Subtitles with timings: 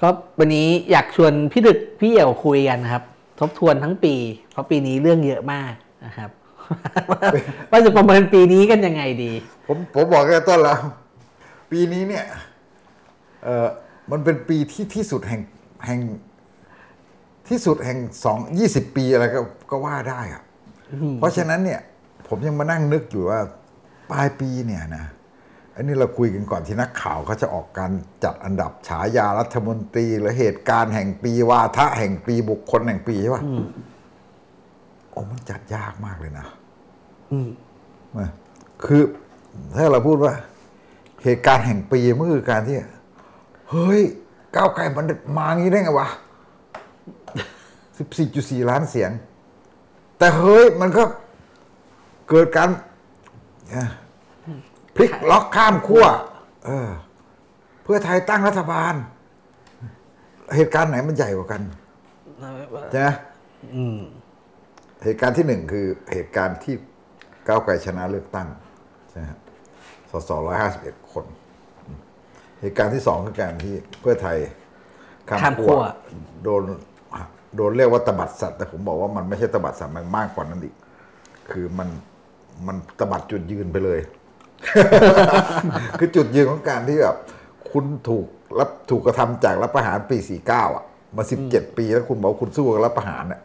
[0.00, 3.02] ก็วันนี้อยากชวนพี่ดึกพี่เอี่ยวคุยกันครับ
[3.40, 4.14] ทบทวนทั้งปี
[4.52, 5.72] เพราะปีนี้เรื่องเยอะมาก
[6.04, 6.30] นะครับ
[7.70, 9.32] ว่าจะประเมินปีนี้กันยังไงดี
[9.66, 10.78] ผมผมบอกกันต้นแล้ว
[11.70, 12.24] ปีนี้เนี่ย
[13.44, 13.68] เออ
[14.10, 15.42] มันเป็นปีที่ที่สุดแห่ง
[15.86, 16.00] แห่ง
[17.48, 19.40] ที่สุดแห่งสองยี่สิบปีอะไรก็
[19.70, 20.42] ก็ว่าได้อะ
[21.18, 21.80] เพราะฉะนั้นเนี่ย
[22.28, 23.40] ผมยังมานั่งนึกอยู่ว่า
[24.10, 25.04] ปลายปีเนี่ยนะ
[25.74, 27.90] อันนี้เราคุยกันก่อนที่นักข่าวเขาจะออกการ
[28.24, 33.42] จัดอันดับฉายารัฐมนตรีหรือเหตุการณ์แห่งปีวาทะแห่งปีบุคคลแห่งปีใช่ปะ
[35.10, 36.46] โอ้มันจัดยากมากเลยนะ
[37.32, 37.48] อืม
[38.16, 38.28] มา
[38.84, 39.02] คือ
[39.76, 40.32] ถ้าเราพูดว่า
[41.22, 42.76] เหตุการณ์แห่งปีมันคือการที่
[43.70, 44.02] เฮ้ย
[44.56, 46.08] ก้าวไกลมันมางี้ได้ไงวะ
[47.98, 49.10] สิบสี่จุดสี่ล้านเสียง
[50.18, 51.04] แต่เฮ้ยมันก็
[52.28, 52.68] เกิดการ
[53.70, 53.90] เอ่อ
[54.96, 56.06] พลิกล็อกข้ามขั้ว
[56.66, 56.90] เออ
[57.84, 58.94] เพื่อไทยตั้งรัฐบาล
[60.56, 61.62] เหตุการณ์ไหนมันใหญ่กว่ากัน
[62.90, 63.08] ใช่ไหม
[63.74, 63.98] อืม
[65.04, 66.74] เหตุการณ์ที่หนึ่งคือเหตุการณ์ที่
[67.46, 68.48] ก้าวไกลชนะเลือกตั้ง
[69.10, 69.40] ใช่ไหมครับ
[70.10, 71.24] สสร้อยห้าสิบเอ็ดคน
[72.60, 74.36] เหตุการณ์ที่สองคือการที่เพื่อไทย
[75.28, 75.82] ข้ามข้ามขั้ขั้วว
[76.44, 76.62] โดน
[77.56, 80.74] โดนเรียกว่าตบัดสัตว์แต่ผมบอกว่ามันไม่ใช่ตบัดสัตว์มันมากกว่านั้นอีก
[81.50, 81.88] คือมัน
[82.66, 84.00] มันตบัดจุดยืนไปเลย
[85.98, 87.16] คือจุดยืนของการที่แบบ
[87.72, 88.26] คุณถูก
[88.58, 90.84] รับถูกกระทำจากรัฐประหารปีสี่เก้าอะ
[91.16, 93.42] มาสิบเจ็ดปีแล้วคุณบอกว่าคุณสู้กับรัฐประหารเนี่ย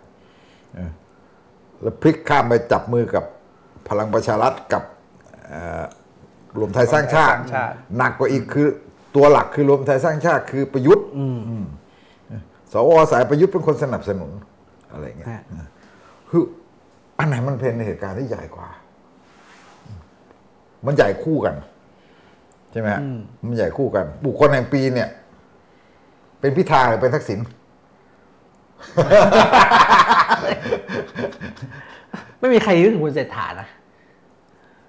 [1.81, 3.23] แล้วพลิกข้ามไปจับมือกับ
[3.89, 4.83] พลังประชารัฐกับ
[5.47, 5.83] เอ่อ
[6.59, 8.67] รวมไทยสร้างชาติรวมไทยสร้างชาติ หนักกว่าอีกคือ
[9.15, 11.25] ตัวหลักคือรวมไทยสร้างชาติคือประยุทธ์อื
[11.63, 11.65] ม
[12.73, 14.31] สวสายประยุทธ์เป็นคนสนับสนุน
[14.91, 15.43] อะไรเงี้ยฮะ
[16.29, 16.43] คือ
[17.19, 18.69] อันไหนมันเป็นเหตุการณ์ที่ใหญ่กว่า
[20.85, 21.55] มันใหญ่คู่กัน
[22.71, 23.01] ใช่ไหมฮะ
[23.47, 25.09] มันใหญ่คู่กัน บุคคลแห่งปีเนี่ย
[26.39, 27.39] เป็นพิธาหรือเป็นทักษิณ
[32.39, 33.67] ไม่มีใครนึกถึงคุณเศรษฐานะ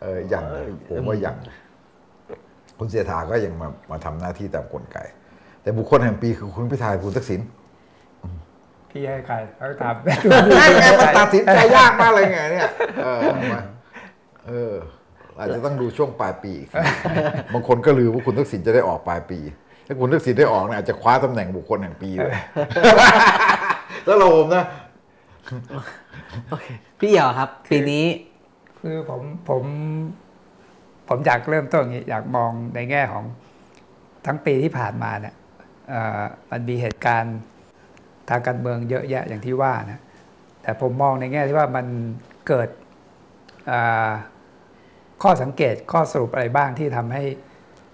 [0.03, 0.45] เออยัง
[0.89, 1.37] ผมว่ายัง
[2.79, 4.99] คุณเสียถาก็ยังมามาทำหน้าที่ตามกลไก
[5.63, 7.41] แต่บุคคลแห่งปีคือคุณพิธาคุณทักษิณ
[8.91, 10.05] พี่ให้ใครเขาทำ
[10.57, 10.63] ไง
[11.01, 12.69] มันตัดสินใจยากมากเลยไงเนี่ย
[13.05, 13.19] เออ
[13.53, 13.63] มา
[14.49, 14.75] เออ
[15.41, 16.79] อาจจะต้องดูช่วงปลายปีอีกที
[17.55, 19.39] บางคนก็ลือว่าคุณทักษิณจะได้ออกปลายปี
[19.87, 22.37] ถ้าคุณทักษิณได้ออกเนี่ยอาจจะคว้าตำแหน่งบุคคลแห่งปีเลย
[24.07, 24.65] แล้วเราผมนะ
[26.49, 26.67] โอเค
[26.99, 28.05] พี่เอี่ยวครับ ปีนี้
[28.81, 29.63] คือผมผม
[31.09, 33.25] ผมอยากเริ่มต้นอย่างนี้อยากมองในแง่ของ
[34.27, 35.35] ทั้งปีที่ผ่านมาเนี่ย
[35.89, 37.39] เอ่อมันมีเหตุการณ์
[38.29, 40.01] ทางการเมืองเยอะแยะอย่างที่ว่านะ
[40.63, 41.87] แต่ผมมองในแง่ที่ว่ามัน
[42.49, 42.69] เกิด
[43.71, 44.11] อ่า
[45.23, 47.25] ข้อสังเกตข้อสรุปอะไรบ้างที่ทำให้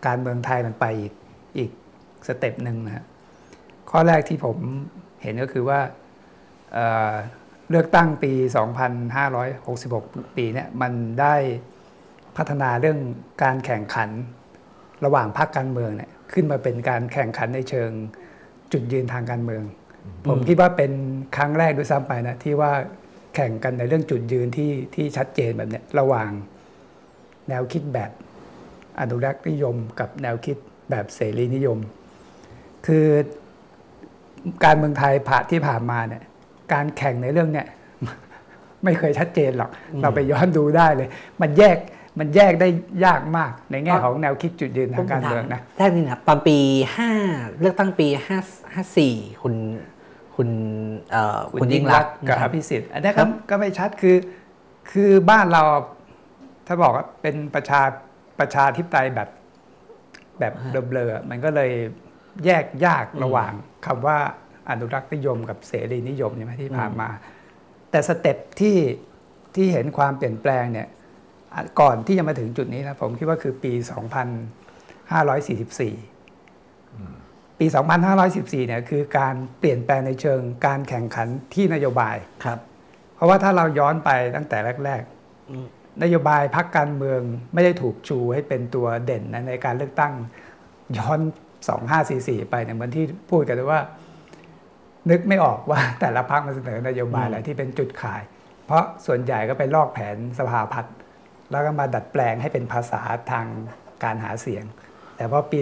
[0.07, 1.13] การเมืองไทยมันไปอีก
[1.59, 1.71] อีก
[2.27, 3.05] step หนึ่งนะ
[3.91, 4.57] ข้อแรกที่ผม
[5.23, 5.81] เห็นก็คือว่า
[6.73, 8.33] เเลือกตั้งปี
[9.55, 11.35] 2566 ปีเนี่ยมันได้
[12.37, 12.99] พัฒนาเรื่อง
[13.43, 14.11] การแข่งขัน
[15.05, 17.91] ระหว่างพรรคการเมืองเนี่ยขึ้นมาเป็นการแข่งขันในเชิง
[18.73, 19.65] จุดยืนทางการเมือง
[20.29, 20.93] ผมคิดว่าเป็น
[21.37, 22.73] ครั้งแรกด้วยซ้ำไปนะที่ว่า
[23.35, 26.31] แข่งกันในเรื่องจุดยืนที่ที่ชัดเจนแบบเนี้ยระหว่าง
[27.49, 28.11] แนวคิดแบบ
[29.01, 30.57] อนุรักษ์นิยม กับแนวคิด
[30.91, 31.79] แบบเสรีนิยม
[32.87, 33.07] คือ
[34.65, 36.23] การเมืองไทยผ่านที่ผ่านมาเนี่ย
[36.73, 37.67] การแข่งในเรื่องเนี่ย
[38.85, 39.71] ไม่เคยชัดเจนหรอก
[40.03, 41.09] เราไปย้อนดูได้เลย
[41.41, 41.79] มันแยก
[42.19, 42.69] มันแยกได้
[43.05, 46.59] ยากมากในแง่ของแนวคิดจุดยืนทางการเมืองนะแรกนี่นะครับตอนปี
[46.97, 47.11] ห้า
[47.61, 48.39] เลือกตั้งปีห้า
[48.75, 49.55] ห้าสี่คุณ
[50.37, 50.49] คุณ
[51.11, 54.17] เอ่อคุณยิ่งรักษณ์กับนะคอรับภิสิทธิ์อันนี้ครัก็บก็ไม่ชัดคือ
[54.91, 55.63] คือบ้านเรา
[56.67, 57.83] ถ้าบอกว่าเป็นประชา
[58.41, 59.29] ประชาธิปไตยแบบ
[60.39, 60.53] แบบ
[60.89, 61.71] เบลอๆมันก็เลย
[62.45, 63.53] แยกยากระหว่าง
[63.87, 64.19] คำว่า
[64.71, 67.09] อนุรักษ์นิยมกับเสรีนิยมใช่ไหมที่ผ่านมา
[67.91, 68.77] แต่สเต็ปที่
[69.55, 70.89] ที่เห็นความเปลี่ยนแปลงเนี่ย
[71.55, 73.85] อะก่อนที่จะมาถึงจุดนี้นะผมคิดว่าคือปี 2544
[77.59, 77.67] ปี
[78.17, 82.59] 2514เนี่ยคือการเปลี่ยนแปลงในเชิงการแข่งขันที่นโยบายครับ
[83.15, 85.03] เพราะว่าถ้าเราย้อนไปตั้งแต่แรก
[85.51, 87.21] อืมๆ นโยบายพักการเมือง
[87.55, 90.13] ไม่ได้ถูกชูให้เป็นตัวเด่นนะในการเลือกตั้ง
[90.99, 91.21] ย้อน
[91.85, 93.81] 2544 ไปเนี่ยเหมือนที่พูดกันเลยว่า
[95.11, 98.23] นึกไม่ออกว่าแต่ละพักมันเสนอนโยบายอะไรที่เป็นจุดขาย
[98.67, 100.95] เพราะส่วนใหญ่ก็ไปลอกแผนสภาพัฒน์
[101.51, 103.01] แล้วก็มาดัดแปลงให้เป็นภาษา
[103.31, 103.47] ทาง
[104.05, 104.65] การหาเสียง
[105.17, 105.61] แต่พอปี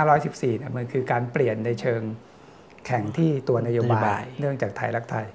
[0.00, 2.00] 2544 เนี่ยมันคือการเปลี่ยนในเชิง
[2.86, 5.26] แข่งที่ตัวนโยบาย นโยบายเนื่องจากไทยรักไทย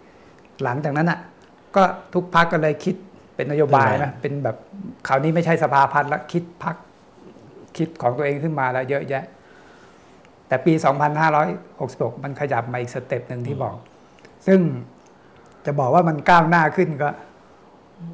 [0.64, 1.20] หลังจากนั้นอะ
[1.76, 1.84] ก็
[2.14, 2.96] ทุกพรรคก็เลยคิด
[3.36, 4.58] เป็นนโยบายนะเป็นแบบ
[5.08, 6.76] คราวนี้ไม่ใช่สภาพัฒน์แล้วคิดพรรค
[7.78, 9.24] คิดของตัวเองขึ้นมาแล้วเยอะแยะ
[10.48, 10.74] แต่แต่ปี
[11.48, 13.76] 2566 มันขยับมาอีก step หนึ่งที่บอก
[14.48, 14.60] ซึ่ง
[15.66, 17.10] จะบอกว่ามันก้าวหน้าขึ้นก็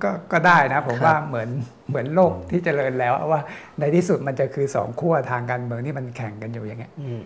[0.04, 1.50] ก็ก็ได้นะ ผมว่าเหมือน
[1.90, 3.42] เหมือนโลกที่เจริญแล้วว่า
[3.80, 7.22] ในที่สุดมันจะคือสองขั้วทางการเมืองที่มันแข่งกันอยู่อย่างเงี้ยอืม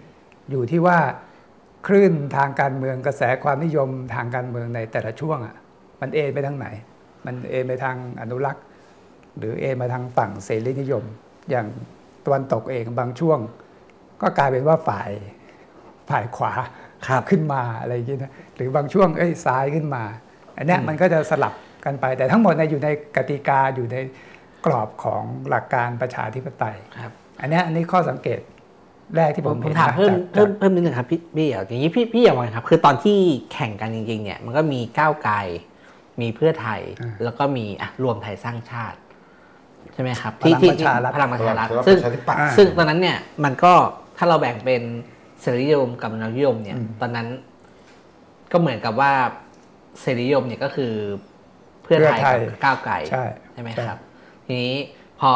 [0.52, 0.98] อยู่ที่ว่า
[1.88, 5.56] คลื่นทางการเมืองกระแสความนิยมทางการเมืองในแต่ละช่วงอะ
[6.02, 6.68] มันเอนไปทางไหน
[7.26, 8.64] มันเอนไปทางอนุรักษ์
[9.38, 11.04] หรือเอนมาทางฝั่งเสรีนิยม
[11.50, 11.68] อย่าง
[12.26, 13.40] ตะวันตกเองบางช่วง
[14.22, 15.10] ก็กลายเป็นว่าฝ่าย
[16.10, 16.54] ฝ่ายขวา
[17.08, 20.04] ครับขึ้นมาอะไรอย่างเงี้ยนะหรือบางช่วงเอ้ยซ้ายขึ้นมา
[20.58, 21.54] อันเนี้ยมันก็จะสลับ
[21.86, 23.98] กันไปแต่ทั้งหมดเนี่ยอยู่ในกติกาอยู่ใน
[24.66, 28.40] กรอบของหลักการประชาธิปไตยครับ อันเนี้ยอันนี้ข้อสังเกต
[29.16, 33.18] แรกที่ผผมมผมเห็นถามนะเพิ่มจากเพิ่มเพิ่มนิดนึงครับพี่พี่เอ๋อย่างนี้พี่พี่เอ๋ว่าไงครับ คือตอนที่
[33.54, 35.36] แข่งกันจริงๆเนี่ยมันก็มีก้าวไกล
[36.22, 36.82] มีเพื่อไทย
[37.24, 38.98] แล้วก็มีอะรวมไทยสร้างชาติ
[39.94, 40.86] ใช่ไหมครับที่ที่ที่
[41.16, 43.74] พลังประชารัฐพลังซึ่งประชาธิปัตย์ซึ่งตอนนั้นเนี่ยมันก็
[44.18, 44.82] ถ้าเราแบ่งเป็น
[45.42, 47.28] เสรีนิยมกับมนุษยนิยมเนี่ย ตอนนั้น
[48.52, 49.14] ก็เหมือนกับว่า
[50.02, 50.94] เสรีนิยมเนี่ยก็คือ
[51.84, 53.24] เพื่อไทยกับก้าวไกลใช่
[53.54, 54.00] ใช่ไหมครับ
[54.46, 54.76] ทีนี้
[55.20, 55.30] พอ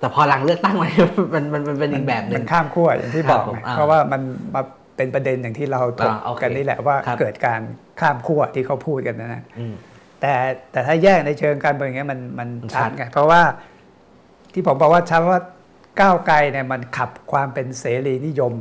[0.00, 0.88] แต่พอหลังเลือกตั้งมา
[1.34, 4.20] มันมันมันเป็นอีกแบบหนึ่มังนข้ามขั้วอย่างที่บอกครับผมไงอ่าเพราะว่ามัน
[4.54, 4.62] มา
[4.96, 7.60] เป็นประเด็นอย่างที่เราถกอ่าโอเคกันนี่แหละว่าครับเกิดการ
[8.00, 9.74] ข้ามขั้วที่เขาพูดกันนะนะอืม
[10.20, 10.34] แต่
[10.72, 13.42] แต่ถ้าแยกในเชิงการเมืองอย่างเงี้ยมันมันมันชัชัดดไงเพราะว่า
[14.52, 15.40] ที่ผมบอกว่าชัดว่า
[16.00, 18.54] ก้าวไกลเนี่ยมันขับความเป็นเสรีนิยม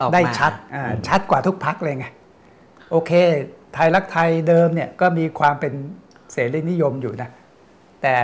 [0.00, 2.06] ออกมาได้ชัดอ่าชัดกว่าทุกพักเลยไง
[2.90, 3.12] โอเค
[3.74, 5.72] ไทยรักไทยเดิมเนี่ยก็มีความเป็น
[6.32, 7.30] เสรีนิยมอยู่นะ
[8.02, 8.14] แต่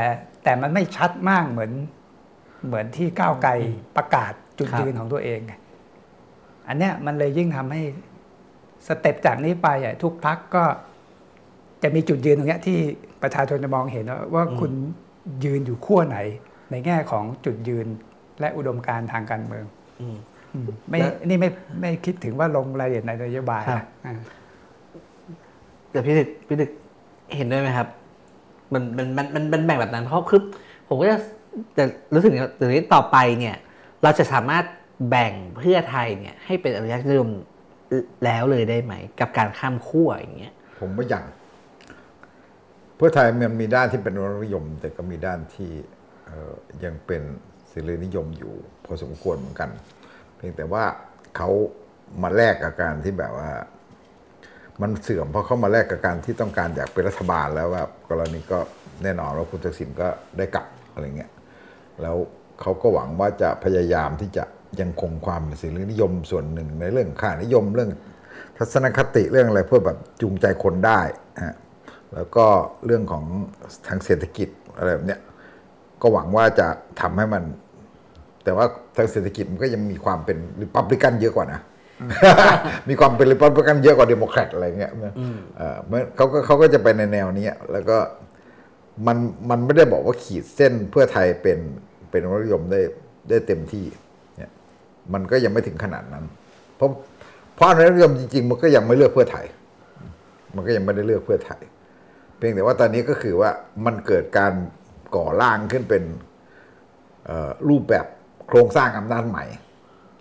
[0.44, 1.72] แต่มันไม่ชัดมากเหมือน
[2.66, 3.52] เหมือนที่ก้าวไกล
[3.96, 5.52] ประกาศจุดครับยืนของตัวเองไง
[6.68, 7.82] อันเนี้ยมันเลยยิ่งทำให้
[8.86, 10.64] สเต็ปจากนี้ไปอะทุกพักก็
[11.82, 12.78] จะมีจุดยืนตรงเนี้ยที่
[13.22, 14.72] ประชาชนจะมองเห็นว่าว่าคุณ
[15.44, 16.18] ยืนอยู่ขั้วไหน
[16.70, 17.86] ในแง่ของจุดยืน
[18.40, 19.64] และอุดมการณ์ทางการเมือง
[20.00, 20.16] อืม
[20.54, 24.14] อืมไม่แล้วนี่ไม่ไม่คิดถึงว่าลงรายละเอียดในนโยบายครับนะอ่า
[25.90, 26.70] แต่พี่ดึกพี่ดึก
[27.36, 27.88] เห็นด้วยไหมครับ
[28.72, 30.40] มันมันมันมันมันแบ่งแบบนั้นเพราะคือ
[30.88, 31.18] ผมก็จะ
[31.74, 31.84] แต่
[32.14, 33.56] รู้สึกอย่างนี้ต่อไปเนี่ย
[34.02, 34.64] เราจะสามารถ
[35.10, 37.30] แบ่งเพื่อไทยเนี่ย ให้เป็นอนุรักษ์นิยม
[38.24, 41.24] แล้วเลยได้ไหม กับการข้ามขั้วอย่างเงี้ย ผมว่ายัง
[42.98, 45.70] เพื่อไทยมันมีด้านที่เป็นรนิยม แต่ก็มีด้านที่
[46.84, 47.22] ยังเป็น
[47.68, 48.54] เสรีนิยมอยู่
[48.84, 49.70] พอสมควรเหมือนกัน
[50.36, 50.84] เพียงแต่ว่า
[51.36, 51.50] เขา
[52.22, 53.50] มาแลกกับการที่แบบว่า
[54.82, 58.58] มันเสื่อมเพราะเขามาแลกกับการที่ต้องการอยากเป็นรัฐบาลแล้วว่ากรณีก็
[59.02, 60.08] แน่นอนว่าคุณทักษิณก็
[60.38, 61.30] ได้กลับอะไรเงี้ย
[62.02, 62.16] แล้ว
[62.60, 64.44] เขาก็หวังว่าจะพยายามที่จะ
[64.80, 67.90] ยังคงความเป็นเสรีนิยมส่วนหนึ่งในเรื่องค่านิยมเรื่อง
[68.58, 71.00] ทัศนคติเรื่องอะไรเพื่อแบบจูงใจคนได้
[71.44, 71.56] ฮะ
[72.14, 72.46] แล้วก็
[72.86, 73.24] เรื่องของ
[73.88, 75.20] ทางเศรษฐกิจอะไรแบบเนี้ย
[76.02, 76.66] ก็หวังว่าจะ
[77.00, 77.42] ทำให้มัน
[78.44, 78.66] แต่ว่า
[78.96, 81.60] ทางเศรษฐกิจมันก็ยังมีความเป็นริพับลิกันเยอะกว่านะ
[82.88, 84.92] มีความเป็นริพับลิกันเยอะกว่าเดโมแครตอะไรเงี้ย
[85.56, 87.98] เออมันเขาก็เขาก็จะไปในแนวนี้แล้วก็
[89.06, 89.16] มัน
[89.50, 91.58] มันไม่ได้บอกว่าขีดเส้นเพื่อไทยเป็น
[92.10, 92.80] เป็นรัฐนิยมได้
[93.28, 93.84] ได้เต็มที่
[94.36, 94.52] เนี่ย
[95.12, 96.24] มันก็ยังไม่ถึงขนาดนั้น
[96.76, 96.90] เพราะ
[97.54, 99.46] เพราะอนุรักษ์นิยมจริง ๆ มันก็ยังไม่เลือกเพื่อไทย
[100.54, 101.60] มันก็ยังไม่ได้เลือกเพื่อไทย
[102.38, 103.50] เพียงแต่ว่าตอนนี้ก็คือว่า
[103.86, 104.52] มันเกิดการ
[105.16, 106.04] ก่อร่างขึ้นเป็น
[107.26, 108.06] เอ่อรูปแบบ
[108.46, 109.44] โครงสร้างอำนาจใหม่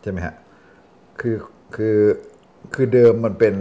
[0.02, 0.36] ใช่ไหมฮะ
[1.20, 1.36] คือ
[1.76, 1.98] คือ
[2.74, 3.56] คือเดิมมันเป็น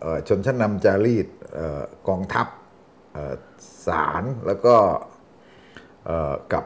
[0.00, 2.46] เอ่อชนชั้นนำจารีตเอ่อกองทัพ
[3.12, 3.34] เอ่อ
[3.86, 4.74] ศาลแล้วก็
[6.06, 6.64] เอ่อกับ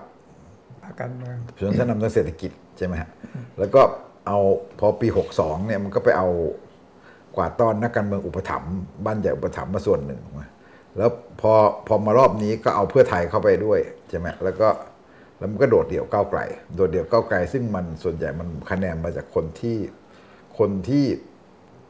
[0.82, 3.11] พรรคการเมืองชนชั้นนำทางเศรษฐกิจใช่ไหมฮะ
[3.59, 3.82] แล้วก็
[4.26, 4.38] เอา
[4.78, 6.28] พอปี 62เนี่ยมันก็ไปเอา
[7.37, 8.73] กวาดต้อนนักการเมืองอุปถัมภ์
[9.04, 10.49] บ้านใหญ่อุปถัมภ์มาส่วนหนึ่งมา
[10.99, 11.52] แล้วพอ
[11.87, 14.68] พอมารอบนี้ก็เอาเพื่อไทยเข้าไปด้วยใช่ไหมแล้วก็
[15.38, 16.40] แล้วมันก็โดดเดี่ยวก้าวไกล
[16.76, 19.78] โดดเดี่ยวก้าวไกล ซึ่งมันส่วนใหญ่มันคะแนนมาจากคนที่
[20.59, 21.04] คนที่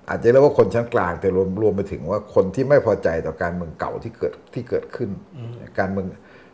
[0.09, 5.11] อาจจะเรียกว่าคนชั้นกลางแต่รวมรวมไปถึงว่าคนที่ไม่พอใจต่อการเมืองเก่าที่เกิดที่เกิดขึ้น
[5.79, 6.07] การเมือง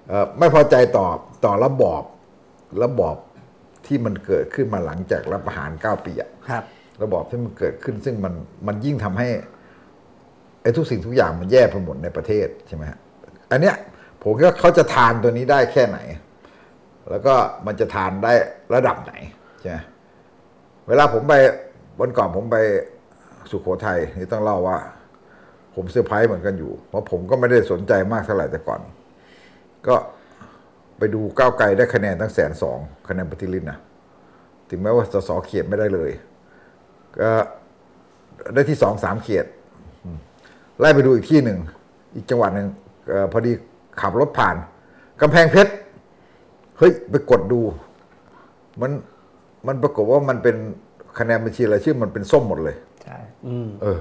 [0.08, 1.06] เอ่อไม่พอใจต่อ
[1.44, 2.02] ต่อระบอบ
[2.84, 3.16] ระบอบ
[3.86, 6.64] ที่มันเกิดขึ้นมาหลังจากรัฐประหารเก้าปีอะครับ
[7.02, 8.34] ระบอบที่มันเกิดขึ้น ซึ่งมัน
[8.66, 12.98] มันยิ่งทำให้ไอ้ทุกสิ่งทุกอย่างมันแย่ไปหมดในประเทศใช่ไหมฮะ
[13.50, 13.76] อันเนี้ย
[14.22, 15.98] ผมคิดว่าเขาจะทานตัวนี้ได้แค่ไหน
[17.10, 17.34] แล้วก็
[17.66, 18.32] มันจะทานได้
[18.74, 19.12] ระดับไหน
[19.60, 19.78] ใช่ไหม
[20.88, 21.34] เวลาผมไป
[22.00, 22.56] วันก่อนผมไป
[23.50, 24.78] สุโขทัยนี่ต้องเล่าว่า
[25.74, 28.80] ผมเซอร์ไพรส์เหมือนกันอยู่ เพราะผมก็ไม่ได้สนใจมากเท่าไหร่แต่ก่อน
[29.86, 29.96] ก็
[30.98, 33.78] ไปดูก้าวไกลได้คะแนนตั้งแสนสองคะแนนปฏิริษนะ
[34.70, 36.10] ถึงแม้ว่าสสเขตไม่ได้เลย
[37.20, 37.30] ก็
[38.54, 39.55] ได้ที่สองสามเขตอืม
[40.80, 41.58] ไล่ไปดูอีกที่หนึ่ง
[42.14, 42.68] อีกจังหวัดหนึ่ง
[43.08, 43.52] เออพอดี
[44.00, 44.56] ขับรถผ่าน
[45.20, 45.72] กำแพงเพชร
[46.78, 47.60] เฮ้ยไปกดดู
[48.80, 48.90] มัน
[49.66, 50.56] มันปรากฏว่ามันเป็น
[51.18, 53.98] คะแนนบัญชีรายชื่อมันเป็นส้มหมดเลยใช่อืมเออ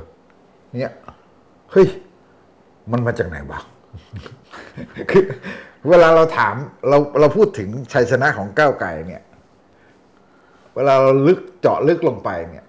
[0.74, 0.92] เนี่ย
[1.72, 1.88] เฮ้ย
[2.92, 3.64] มันมาจากไหนบ้าง
[5.10, 5.24] คือ
[5.90, 6.56] เวลาเราถาม
[6.90, 9.24] เราเราพูดถึงชัยชนะของก้าวไกลเนี่ย
[10.76, 12.66] เวลาเราลึกเจาะลึกลงไปเนี่ย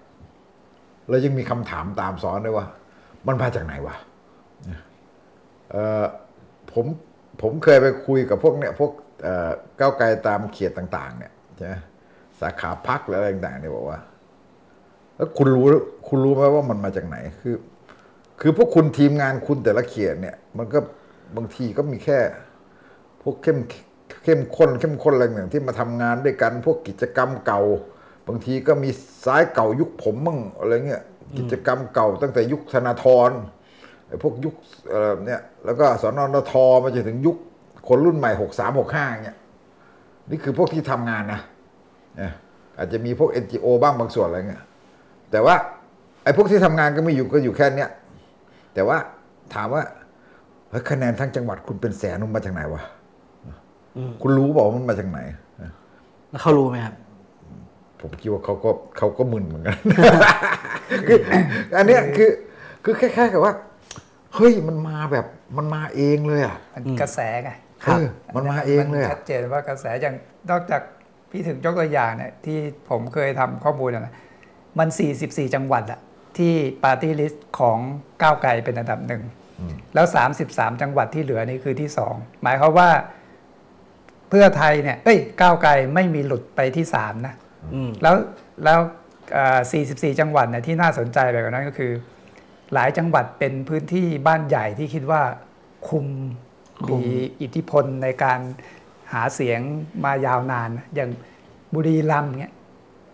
[1.09, 2.65] เรายังมีคำถามตามซ้อนด้วยว่า
[3.27, 3.95] มันมาจากไหนวะ
[5.71, 6.05] เออ
[6.73, 6.85] ผม
[7.41, 8.91] ผมเคยไปคุยกับพวกเนี่ยพวก
[9.23, 11.75] เอ่อก้าวไกลตามเขียตต่าง ๆ เนี่ยใช่ไหม
[12.39, 13.99] สาขาพักหรืออะไรต่างๆเนี่ยบอกว่า
[15.15, 15.67] แล้วคุณรู้
[16.07, 17.55] คุณรู้ไหมว่ามันมาจากไหนคือ
[18.41, 20.79] คือพวกคุณทีมงานคุณแต่ละเขตเนี่ย มันก็
[21.35, 22.19] บางทีก็มีแค่
[23.21, 23.59] พวกเข้ม
[24.23, 27.61] เข้มข้นเข้มข้นอะไรอย่างที่มาทำงานด้วยกัน พวกกิจกรรมเก่า
[28.27, 28.89] บางทีก็มี
[29.25, 31.03] ซ้ายเก่ายุคผมมั่งอะไรเงี้ย
[31.37, 33.31] กิจกรรมเก่าตั้งแต่ยุคธนาธร
[34.07, 34.55] ไอ้พวกยุค
[34.89, 36.53] เอ่อเนี่ยแล้วก็สนนท
[36.83, 37.37] มาจนถึงยุค
[37.87, 39.37] คนรุ่นใหม่หกสามหกห้าเนี่ย
[40.29, 41.41] นี่คือพวกที่ทำงานนะ
[42.17, 42.31] เนี่ย
[42.77, 44.63] อาจจะมีพวก NGO บ้างบางส่วนอะไรเงี้ย
[45.31, 45.55] แต่ว่า
[46.23, 47.89] ไอ้พวกที่ทำงานก็ไม่อยู่ก็อยู่แค่เนี้ย
[48.73, 48.97] แต่ว่า
[49.53, 49.83] ถามว่า
[50.69, 52.81] เฮ้ยคะแนนทั้งจังหวัดคุณเป็นแสนมันมาจากไหนวะ
[54.21, 55.19] คุณรู้บอกมันมาจากไหน
[56.29, 56.95] แล้วเขารู้ไหมครับ
[58.01, 59.77] ผมคิดว่าเขาก็เขาก็มึนเหมือนกัน
[61.07, 61.19] คือ
[61.77, 62.29] อันเนี้ยคือ
[62.83, 63.53] คือคล้ายๆกับว่า
[64.35, 65.25] เฮ้ยมันมาแบบ
[65.57, 67.51] มันมาเองเลยอะมันกระแสไง
[67.83, 70.15] เออมันมาเองเลยอะชัดเจนว่ากระแสอย่าง
[70.49, 70.81] นอกจาก
[71.31, 72.57] พี่ถึงยกตัวอย่างเนี่ยที่
[72.89, 74.13] ผมเคยทำข้อมูลนะ
[74.79, 74.87] มัน
[75.21, 75.99] 44 จังหวัดอะ
[76.37, 77.77] ที่ party list ของ
[78.21, 79.23] ก้าวไกลเป็นอันดับหนึ่ง
[79.93, 80.05] แล้ว
[80.43, 82.13] 33 จังหวัดที่เหลือนี่คือที่สอง
[82.43, 82.89] หมายความว่า
[84.29, 87.46] เพื่อไทยเนี่ยเอ้ยก้าวไกลไม่มีหลุดไปที่3นะอืม
[88.01, 88.15] แล้ว
[88.63, 88.79] แล้ว
[89.33, 89.59] เอ่อ
[89.89, 91.91] 44 จังหวัดเนี่ยที่น่าสนใจไปกว่านั้นก็คือ
[92.73, 95.21] หลายจังหวัดเป็นพื้นที่บ้านใหญ่ที่คิดว่า
[95.89, 96.05] คุม
[96.87, 98.39] คุมมีอิทธิพลในการ
[99.13, 99.59] หาเสียง
[100.03, 101.09] มายาวนานนะอย่าง
[101.73, 102.53] บุรีรัมย์เงี้ย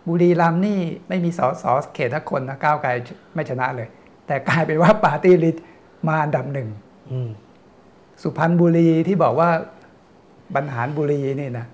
[0.07, 2.89] บุรีรัมย์นี่ไม่มีสสเขตทักคนนะก้าวไกล
[3.33, 3.87] ไม่ชนะเลย
[4.27, 5.63] แต่กลายเป็นว่าปาร์ตี้ลิสต์
[6.07, 6.69] มาอันดับหนึ่ง
[7.11, 7.29] อืม
[8.21, 9.49] สุพรรณบุรีที่บอกว่า
[10.55, 11.65] บรรหารบุรีนี่นะ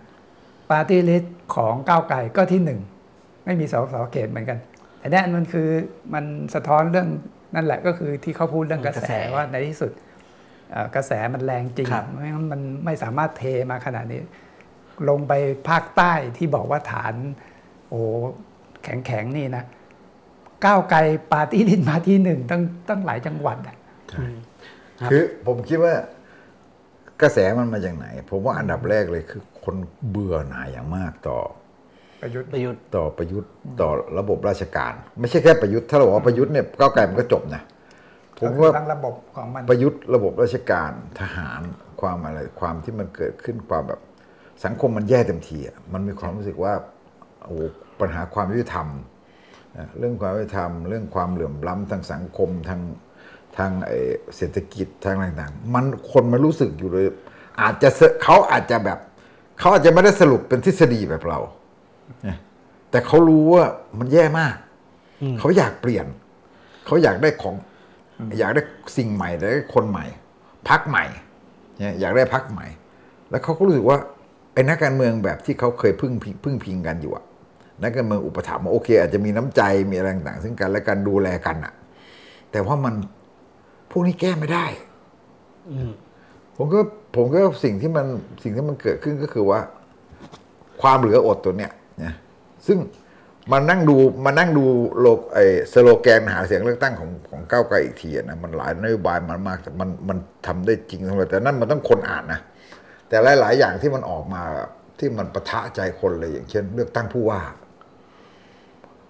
[0.71, 2.79] party list ของก้าวไกลก็ที่หนึ่ง
[3.45, 4.59] ไม่มีสสเขตเหมือนกัน
[4.99, 5.69] แต่เนี่ยมันคือ
[6.13, 7.07] มันสะท้อนเรื่อง
[7.55, 9.91] นั่นแหละก็คือที่เขาพูดเรื่องกระแสแสว่าในที่สุด
[10.71, 14.21] เอ่อกระแสมันแรงจริงครับไม่งั้นมันไม่สามารถเทมาขนาดนี้
[15.09, 15.33] ลงไป
[15.69, 17.13] ภาคใต้ที่บอกว่าฐาน
[17.89, 17.99] โอ้
[18.83, 19.63] แข็งแข็งๆนี่นะ
[20.65, 20.99] ก้าวไกล
[21.33, 23.77] party list มาที่หนึ่งตั้งตั้งหลายจังหวัดอะ
[24.13, 24.13] ค
[25.03, 25.93] รับคือผมคิดว่า
[27.21, 29.75] กระแสมันมาจากไหน ผมว่าอันดับแรกเลยคือ คน
[30.09, 31.39] เบื่อหน่ายอย่างมากต่อ
[32.21, 37.61] ประยุทธ์ประยุทธ์ต่อประยุทธ์ต่อระบบราชการ ไม่ใช่แค่ประยุทธ์ถ้าเราบอกว่าประยุทธ์เนี่ยก้าวไกลมันก็จบนะ
[38.39, 41.61] ผมก็คือว่าทั้งระบบของมันประยุทธ์ระบบราชการทหาร
[42.01, 43.99] ความอะไรความที่มันเกิดขึ้นความแบบ
[44.65, 46.73] สังคมมันแย่เต็มทีอะมันมีความรู้สึกว่า
[47.43, 47.61] โอ้โห
[47.99, 48.87] ปัญหาความยุติธรรม
[49.77, 52.81] นะเรื่องความยุติธรรม เรื่องความเหลื่อมล้ำทางสังคมทาง
[53.59, 53.99] ทางไอ้
[54.35, 57.05] เศรษฐกิจทางอะไรต่างๆมันคนมันรู้สึกอยู่เลย
[57.61, 58.99] อาจจะเสเขาอาจจะแบบ
[59.59, 61.39] เขาอาจจะไม่ได้สรุปเป็นทฤษฎีแบบเรา
[62.23, 62.37] เนี่ย
[62.91, 63.65] แต่เขารู้ว่า
[63.99, 64.55] มันแย่มาก
[65.39, 66.05] เขาอยากเปลี่ยน
[66.85, 67.55] เขาอยากได้ของ
[68.39, 68.61] อยากได้
[68.97, 70.05] สิ่งใหม่อยากได้คนใหม่
[70.69, 71.05] พักใหม่
[71.77, 72.67] เนี่ยอยากได้พักใหม่
[73.29, 73.97] แล้วเขาก็รู้สึกว่า
[74.53, 77.25] ไอ้นักการเมืองแบบที่เขาเคยพึ่งพิงพึ่งพิงกันอยู่อะ
[77.83, 79.61] นักการเมืองอุปถัมภ์โอเค อาจจะมีน้ำใจ
[79.91, 81.73] มีอะไรต่างๆ ซึ่งกันและกันดูแลกันอะ
[82.51, 82.93] แต่ว่ามัน
[83.91, 84.65] พวกนี้แก้ไม่ได้
[85.71, 85.91] อืม
[86.55, 86.79] ผมก็
[87.15, 88.05] ผมก็สิ่งที่มัน
[88.43, 89.59] สิ่งที่มันเกิดขึ้นก็คือว่า
[90.81, 91.71] ความเหลืออดตัวเนี้ย
[92.03, 92.13] นะ
[92.67, 92.77] ซึ่ง
[93.51, 94.65] มานั่งดูมานั่งดู
[95.01, 100.17] โลกไอ้สโลแกนหาเสียงเลือกตั้งของของก้าวไกลอีกทีอะนะมันหลายนโยบายมันมากแต่มันมัน
[100.47, 102.39] ทำได้จริงทั้งหมดแต่นั่นมันต้องคนอ่านนะ
[103.07, 104.41] แต่หลาย ๆ อย่างที่มันออกมา
[104.99, 107.41] ที่มันประทะใจคนเลยอย่างเช่น เลือกตั้งผู้ว่า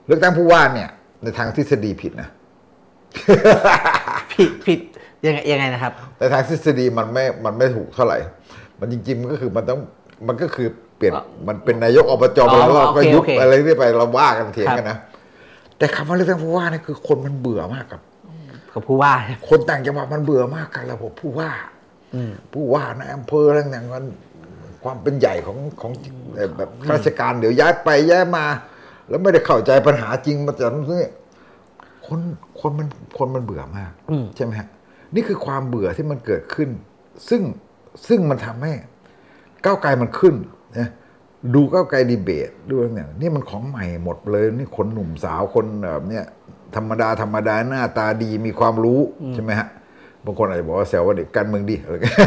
[0.05, 0.89] เลือกตั้งผู้ว่าเนี่ย
[1.23, 2.29] ในทางทฤษฎีผิดนะ
[4.39, 4.79] ผิดผิด
[5.25, 8.17] ยังไงยังไงนะครับ แต่ทางทฤษฎีมันไม่มันไม่ถูกเท่าไหร่
[8.79, 9.79] มันจริงๆมันก็คือมันต้อง
[10.27, 10.67] มันก็คือ
[10.97, 14.97] เปลี่ยนอ๋อมันเป็นนายกอบจไปแล้วอ๋อเราก็โอเคยุบโอเคอะไรเรื่อยไปเราว่ากันเถียงครับกันนะ
[15.77, 18.01] แต่คำว่าเลือกตั้งผู้ว่านี่คือคนมันเบื่อมากกับ
[18.73, 19.13] กับผู้ว่า
[19.49, 21.49] คนต่างจังหวัดมันเบื่อมากกันระบบผู้ว่า
[22.15, 24.05] อืมผู้ว่าในอำเภออะไรต่างๆมัน
[24.83, 25.91] ความเป็นใหญ่ของของ
[26.35, 28.45] เอ่อแบบข้าราชการเดี๋ยวย้ายไปย้ายมา
[29.09, 31.05] แล้วไม่ได้เข้าใจปัญหาจริงมาจากนี่
[32.09, 32.21] คน
[32.61, 32.87] คนมัน
[33.17, 34.67] คนมันเบื่อมากอืมใช่ไหมฮะ
[35.15, 36.69] นี่คือความเบื่อที่มันเกิดขึ้น
[37.29, 37.41] ซึ่ง
[38.07, 38.73] ซึ่งมันทำให้
[39.63, 40.35] ก้าวไกลมันขึ้น
[40.77, 40.89] นะ
[41.55, 46.25] ดูก้าวไกลดีเบตดูอะไรเนี่ยนี่มันของใหม่หมดเลยนี่คนหนุ่มสาวคนแบบเนี้ย
[46.75, 48.99] ธรรมดาธรรมดาหน้าตาดีมีความรู้
[49.35, 49.67] ใช่ไหมฮะ
[50.25, 52.17] บางคนอาจจะบอกว่าแซวว่าเด็กการเมืองดีอะไรเงี้ย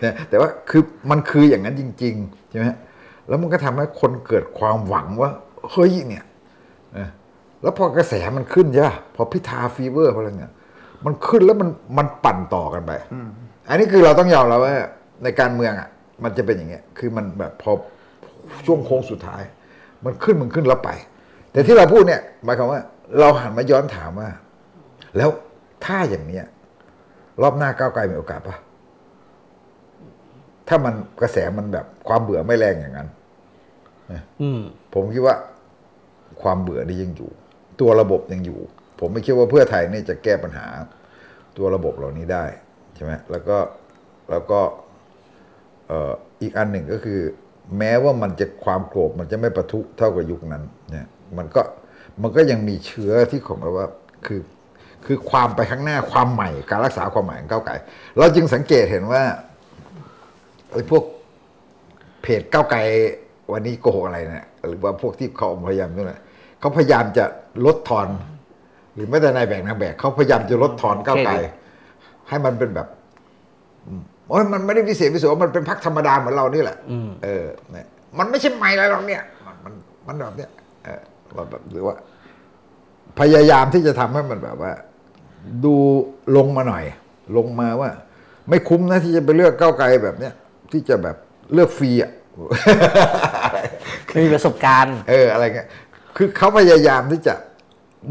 [0.00, 2.78] เนี่ยแต่ว่าคือมันคืออย่างนั้นจริง ๆ ใช่ไหมฮะ
[3.28, 5.30] แล้วมันก็ทำให้คนเกิดความหวังว่า
[5.70, 6.27] เฮ้ยเนี่ยนะ
[7.62, 10.52] แล้วพอกระแสมันขึ้นใช่ป่ะพอพิธา fever พออะไรเนี่ย
[11.04, 12.92] มันขึ้นแล้วมันมันปั่นต่อกันไป
[13.68, 14.74] อันนี้คือเราต้องยอมแล้วว่า
[15.24, 15.88] ในการเมืองอะ
[16.24, 17.70] มันจะเป็นอย่างเงี้ย คือมันแบบพอ
[18.66, 19.42] ช่วงโค้งสุดท้าย
[20.04, 20.90] มันขึ้นมันขึ้นแล้วไป
[21.52, 22.80] แต่ที่เราพูดเนี่ยหมายความว่า
[23.18, 24.28] เราหันมาย้อนถามว่า
[25.16, 25.30] แล้ว
[25.84, 26.44] ถ้าอย่างเนี้ย
[27.42, 28.56] รอบหน้าก้าวไกลมีโอกาสปะ
[30.68, 33.08] ถ้ามันกระแสมันแบบความเบื่อไม่แรงอย่างนั้น
[34.42, 34.60] อืม
[34.94, 35.36] ผมคิดว่า
[36.42, 37.30] ความเบื่อนี่ยังอยู่
[37.80, 38.60] ตัวระบบยังอยู่
[39.00, 40.66] ผมไม่คิดว่าเพื่อไทยเนี่ยจะแก้ปัญหา
[41.56, 42.44] ตัวระบบเหล่านี้ได้
[42.94, 43.56] ใช่ไหมแล้วก็
[44.30, 44.60] แล้วก็
[46.42, 47.20] อีกอันหนึ่งก็คือ
[47.78, 51.06] แม้ว่ามันจะความโกรธมันจะไม่ประทุเท่ากับยุคนั้นเนี่ย
[51.38, 51.62] มันก็
[52.22, 53.86] มันก็ยังมีเชื้อที่ของแบบว่า
[54.26, 54.40] คือ
[55.06, 57.74] คือความไปข้างหน้าความใหม่การรักษาความใหม่ของก้าวไกล
[58.18, 59.22] เราจึงสังเกตเห็นว่า
[60.72, 61.04] ไอ้พวก
[62.22, 62.80] เพจก้าวไกล
[63.52, 66.20] วันนี้โกหกอะไรเนี่ยหรือว่าพวกที่เขาพยายามนั่นแหละ
[66.60, 67.24] เขาพยายามจะ
[67.66, 68.08] ลดทอน
[68.94, 71.52] หรือไม่แต่นายแบกนางแบกเขาพยายามจะลดทอนก้าวไกลเครดิต
[72.28, 72.86] ให้มันเป็นแบบ
[73.86, 77.86] อืมโอ้ยมันไม่ได้พิเศษพิโสมันเป็นพักธรรมดาเหมือนเรานี่แหละอืมเออเนี่ย
[78.18, 79.72] มันไม่ใช่ใหม่อะไรหรอกเนี่ยมันมัน
[80.06, 80.50] มันแบบเนี้ย
[80.84, 81.00] เออ
[81.34, 81.94] เราแบบหรือว่า
[83.20, 84.72] พยายามที่จะทำให้มันแบบว่า
[85.64, 85.74] ดู
[86.36, 86.84] ลงมาหน่อย
[87.36, 87.90] ลงมาว่า
[88.48, 90.34] ไม่คุ้มนะที่จะไปเลือกก้าวไกลแบบเนี้ย
[90.72, 91.16] ที่จะแบบ
[91.54, 92.12] เลือกฟรีอะ
[94.12, 95.68] ไม่มีประสบการณ์ เอออะไรเงี้ย
[96.18, 97.34] คือเขาพยายามที่จะ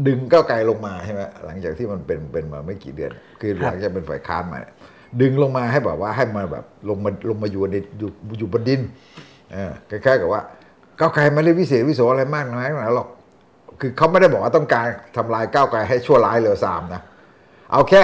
[0.06, 4.74] ดึงก้าวไกลลงมาใช่ไหมหลังจากที่มันเป็นเป็นมาไม่กี่เดือน คือหลังจากเป็นฝ่ายค้านมาเนี่ย
[5.20, 8.80] ดึงลงมาให้แบบว่าให้มาแบบลงมาลงมาอยู่ในอยู่อยู่บนดิน
[9.52, 10.42] เออคล้ายๆกับว่า
[10.98, 13.08] ก้าวไกลไม่ได้วิเศษวิโสอะไรมากน้อยหรอก
[13.80, 14.86] คือเขาไม่ได้บอกว่าต้องการ
[15.16, 17.00] ทำลายก้าวไกลให้ชั่วร้ายเหลือสามนะ
[17.72, 18.02] เอาแค่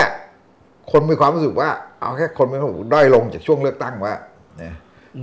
[0.93, 1.71] คนมีความรู้สึกว่า
[2.03, 4.15] เอาแค่คนมีความรู้สึกด้อยลงจากช่วงเลือกตั้งว่า
[4.59, 4.75] เนี่ย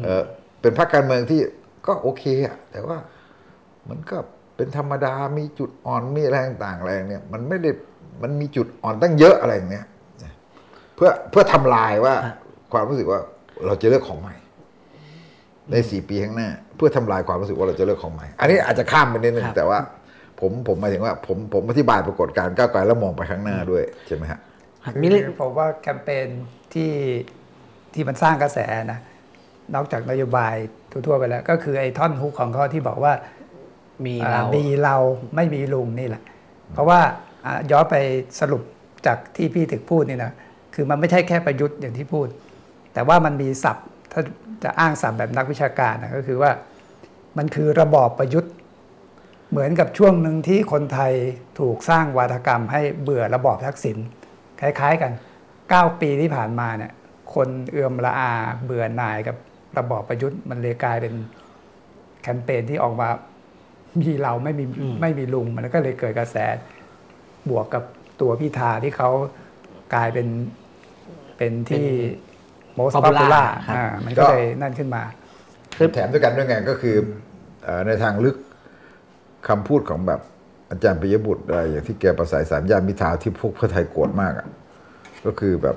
[0.03, 0.23] เออ
[0.61, 1.39] เป็นพรรคการเมืองที่
[1.87, 2.97] ก็โอเคอะแต่ว่า
[3.89, 4.17] มันก็
[4.61, 7.69] เป็นธรรมดามีจุดอ่อนมีอะไรต่างๆอะไรเนี่ย มันไม่ได้
[8.23, 9.85] มันมีจุดอ่อนตั้งเยอะอะไรอย่างเนี้ย
[10.95, 12.13] เพื่อเพื่อทำลายว่า
[12.73, 13.19] ความรู้สึกว่า
[13.65, 14.35] เราจะเลือกของใหม่
[15.71, 19.79] ในสี่ปีข้างหน้า เพื่อทำลายความรู้สึกว่าเราจะเลือกของใหม่ อันนี้อาจจะข้ามไปนิดนึงครับแต่ว่า
[20.39, 24.39] ผมผมหมายถึงว่า ผมผมอธิบายปรากฏการณ์ก้าวไกลแล้วมองไปข้างหน้าด้วยใช่ไหมฮะ
[25.01, 26.27] มีเรื่องคือผมว่าแคมเปญ
[26.73, 26.91] ที่
[27.93, 28.59] ที่มันสร้างกระแส
[28.91, 28.99] นะ
[29.75, 30.55] นอกจากนโยบาย
[30.91, 33.13] ทั่วๆไปแล้ว ก็คือไอ้ท่อนฮุกของเขาที่บอกว่า
[34.05, 34.95] มีอ่าเรามีเรา
[35.35, 36.21] ไม่มีลุงนี่แหละ
[36.73, 36.99] เพราะว่า
[37.45, 37.95] อ่าย้อนไป
[38.39, 38.63] สรุป
[39.05, 40.31] จากที่พี่ถึกพูดนี่นะ
[40.75, 42.27] คือมันไม่ใช่แค่ประยุทธ์อย่างที่พูด
[42.93, 44.21] แต่ว่ามันมีศัพท์ถ้า
[44.63, 46.51] จะอ้างศัพท์แบบนักวิชาการนะก็คือว่า
[47.37, 48.53] มันคือระบอบประยุทธ์
[49.51, 51.13] เหมือนกับช่วงหนึ่งที่คนไทย
[51.59, 53.97] ถูกสร้างวาทกรรมให้เบื่อระบอบทักษิณ
[54.61, 55.11] คล้ายๆกัน
[55.57, 56.91] 9 ปีที่ผ่านมาเนี่ย
[57.35, 58.31] คนเอื่อมละอา
[58.65, 59.35] เบื่อหน่ายกับ
[59.77, 61.13] ระบอบประยุทธ์มันเลยกลายเป็น
[62.21, 63.07] แคมเปญที่ออกมา
[64.01, 64.63] มีเราไม่มี
[65.01, 66.37] ไม่มีลุงมันก็เลยเกิดกระแส
[67.49, 67.83] บวกกับ
[68.21, 69.09] ตัวพิธาที่เขา
[69.93, 70.27] กลายเป็น
[71.37, 71.87] เป็นที่
[72.79, 75.03] most popular popular ครับอ่ามันก็เลยนั่นขึ้นมา
[75.93, 76.95] แถมด้วยกันด้วยไงก็คือ
[77.63, 78.35] เอ่อในทางลึก
[79.47, 80.21] คำพูดของแบบ
[80.69, 84.47] อาจารย์ปิยบุตรอะไรอย่างที่แกประสายสามย่านมิทราที่พวกเพื่อไทยโกรธมากอะ
[85.25, 85.75] ก็คือแบบ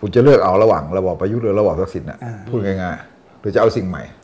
[0.00, 4.16] คุณจะเลือกเอาระหว่างระบอบประยุทธ์หรือระบอบทักษิณอะอ่าพูดง่ายๆหรือจะเอาสิ่งใหม่อะ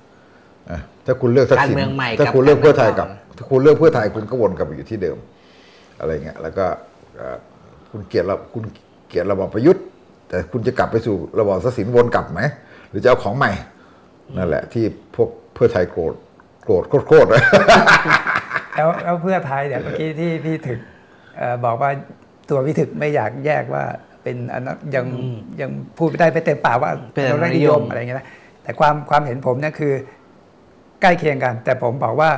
[1.08, 5.16] ถ้าคุณเลือกทักษิณการเมืองใหม่ถ้ากับคุณเลือกเพื่อไทยกับการเมืองเก่าถ้าคุณเลือกเพื่อไทยคุณก็วนกลับไปอยู่ที่เดิม
[6.00, 6.64] อะไรเงี้ยแล้วก็
[7.16, 7.36] เอ่อ
[7.90, 8.64] คุณเกลียดระคุณ
[9.08, 9.84] เกลียดระบอบประยุทธ์
[10.28, 12.40] แต่คุณจะกลับไปสู่ระบอบทักษิณวนกลับไหม
[12.90, 13.50] หรือจะเอาของใหม่
[14.38, 14.84] นั่นแหละ ที่
[15.16, 16.14] พวกเพื่อไทยโกรธ
[16.64, 17.42] โกรธโคตรๆเลย
[18.74, 20.78] แล้วแล้วเพื่อไทยเนี่ยเมื่อกี้ที่พี่ถึก
[21.36, 21.90] เอ่อบอกว่า
[22.48, 23.84] ตัวพี่ถึกไม่อยากแยกว่า
[24.22, 25.06] เป็นอนนยัง
[25.60, 28.26] ยังพูดไม่ได้ไปเต็มปากว่าเป็นอนุรักษ์นิยมอะไรอย่างเงี้ยนะ
[28.62, 29.92] แต่ความความเห็นผมเนี่ยคือ
[31.02, 32.30] ใกล้เคียงกัน แต่ผมบอกว่า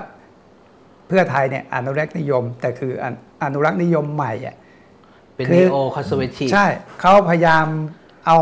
[1.09, 4.57] เพื่อไทยเนี่ยอนุรักษ์นิยม แต่คืออนอนุรักษ์นิยมใหม่อะ
[5.35, 6.67] เป็นคือ neo conservative ใช่
[7.01, 7.67] เขาพยายาม
[8.27, 8.39] เอา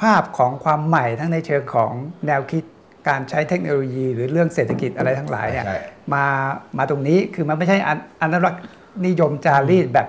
[0.00, 1.92] ภาพของความใหม่ทั้งในเชิงของ
[2.26, 2.64] แนวคิด
[3.08, 5.78] การใช้เทคโนโลยีหรือเรื่องเศรษฐกิจอะไรทั้งหลายเนี่ยใช่
[6.14, 6.24] มา
[6.78, 8.62] มาตรงนี้คือมันไม่ใช่อนอนุรักษ์
[9.06, 10.08] นิยมจารีตแบบ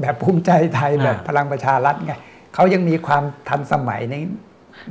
[0.00, 2.14] แบบภูมิใจไทยอ่าแบบพลังประชารัฐไง
[2.54, 4.14] เขายังมีความทันสมัยใน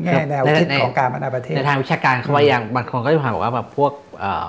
[0.04, 4.46] แง่แนวคิดในของการพัฒนาประเทศในทางวิชาการเขาว่าอย่างบางคนก็จะถามบอกว่าแบบพวกเอ่อ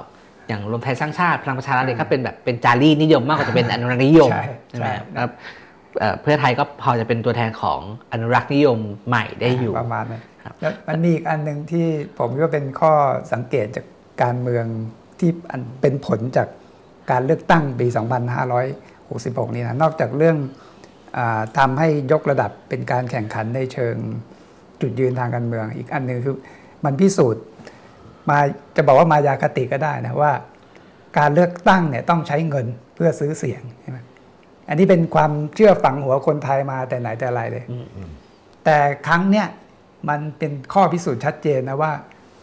[0.48, 5.30] อย่างรวมไทยสร้างชาติพลังประชารัฐเนี่ยก็เป็นแบบเป็นจารีตนิยมมากกว่าจะเป็นอนุรักษ์นิยมใช่ใช่ไหมใช่ครับ
[5.98, 7.80] เอ่อเพื่อไทยก็พอจะเป็นตัวแทนของ
[8.12, 11.86] อนุรักษ์นิยมใหม่ได้อยู่ประมาณนั้นครับแล้วมันมีอีกอันหนึ่งที่
[12.18, 12.92] ผมก็เป็นข้อ
[13.32, 13.86] สังเกตจาก
[14.22, 14.64] การเมือง
[15.18, 16.48] ที่อันเป็นผลจาก
[17.10, 17.86] การเลือกตั้งปี
[18.52, 20.36] 2566 นี่นะนอกจากเรื่อง
[21.16, 23.96] อาทำให้ยกระดับเป็นการแข่งขันในเชิง
[24.80, 26.34] จุดยืนทางการเมือง อีกอันหนึ่งคือ
[26.84, 27.42] มันพิสูจน์
[28.30, 28.38] มา
[28.76, 30.32] จะบอกว่ามายาคติก็ได้นะว่า
[31.18, 33.98] การเลือกตั้งเนี่ยต้องใช้เงินเพื่อซื้อเสียงใช่ไหม
[34.68, 37.64] อันนี้เป็นความเชื่อฝังหัวคนไทยมาแต่ไหนแต่ไรเลย
[38.64, 39.46] แต่ครั้งเนี้ย
[40.08, 41.92] มันเป็นข้อพิสูจน์ชัดเจนนะว่า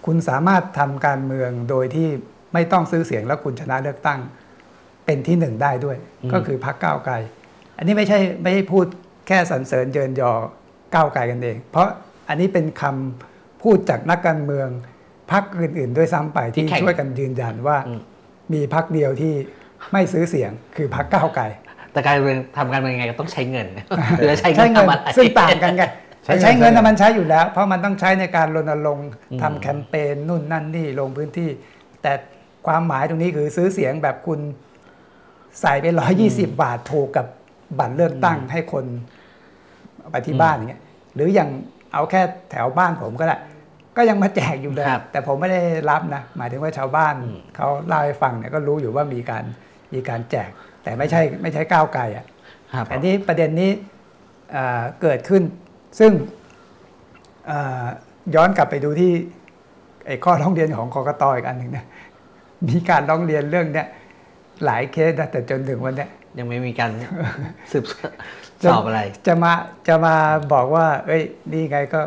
[0.05, 2.09] คุณสามารถทำการเมืองโดยที่
[2.53, 4.19] ไม่ต้องซื้อเสียงแล้วคุณชนะเลือกตั้ง
[5.05, 7.13] เป็นที่หนึ่งได้ด้วยอืมก็คือพรรคก้าวไกล
[7.77, 8.85] อันนี้ไม่ใช่ไม่ใช่พูด
[9.27, 10.31] แค่สรรเสริญเยินยอ
[10.95, 11.87] ก้าวไกลกันเอง เพราะ
[12.27, 14.67] อันนี้เป็นคำพูดจากนักการเมือง
[15.31, 17.77] พรรคอื่น ๆ ด้วยซ้ำไปที่ช่วยกันยืนยันว่า
[18.53, 19.33] มีพรรคเดียวที่
[19.91, 21.43] ไม่ซื้อเสียงคือพรรคก้าวไกล
[21.91, 23.67] แต่การเมืองทำการเมืองยังไงก็ต้องใช้เงิน
[24.17, 25.83] หรือใช้เงิใช้นเงินทำอะไรซึ่งต่างกันไง
[26.25, 31.49] ใช้ใช้เงินใช้เงินใช้น่ะเงินมันใช้อยู่แล้ว เพราะมันต้องใช้ในการรณรงค์อืมทำแคมเปญนู่นนั่นนี่ลงพื้นที่
[32.01, 32.13] แต่
[32.67, 34.39] ความหมายตรงนี้คือซื้อเสียงแบบคุณ
[35.61, 37.25] ใส่ไปร้อยี่สิบาทถูกกับ
[37.79, 38.85] บัตรเลือกตั้งให้คน
[39.99, 40.81] เอาไปที่บ้านอย่างเงี้ย
[41.15, 41.49] หรืออย่าง
[41.93, 43.37] เอาแค่แถวบ้านผมก็ได้
[43.97, 49.43] ก็ยังมาแจกอยู่เลยครับแต่ผมไม่ได้รับนะหมายถึงว่าชาวบ้านอืมเขาเล่าให้ฟังเนี่ยก็รู้อยู่ว่ามีการ
[49.93, 50.49] มีการแจก
[50.83, 52.25] แต่ไม่ใช่ไม่ใช่ก้าวไกลอะ
[52.73, 53.71] ครับอันนี้ประเด็นนี้
[54.51, 55.43] เอ่อเกิดขึ้น
[55.99, 56.11] ซึ่ง
[57.47, 57.85] เอ่อ
[58.35, 59.11] ย้อนกลับไปดูที่
[60.07, 61.85] ไอ้ข้อร้องเรียนของกกตอีกอันหนึ่งนะ
[62.69, 63.87] มีการร้องเรียนเรื่องเนี้ย
[64.65, 66.91] หลายเคสนะแต่จนถึงวันเนี้ยยังไม่มีการ
[67.71, 67.83] สืบ
[68.71, 69.53] สอบอะไร จะมา
[69.87, 70.15] จะมา
[70.53, 71.21] บอกว่า เอ้ย
[71.51, 72.01] นี่ไงก็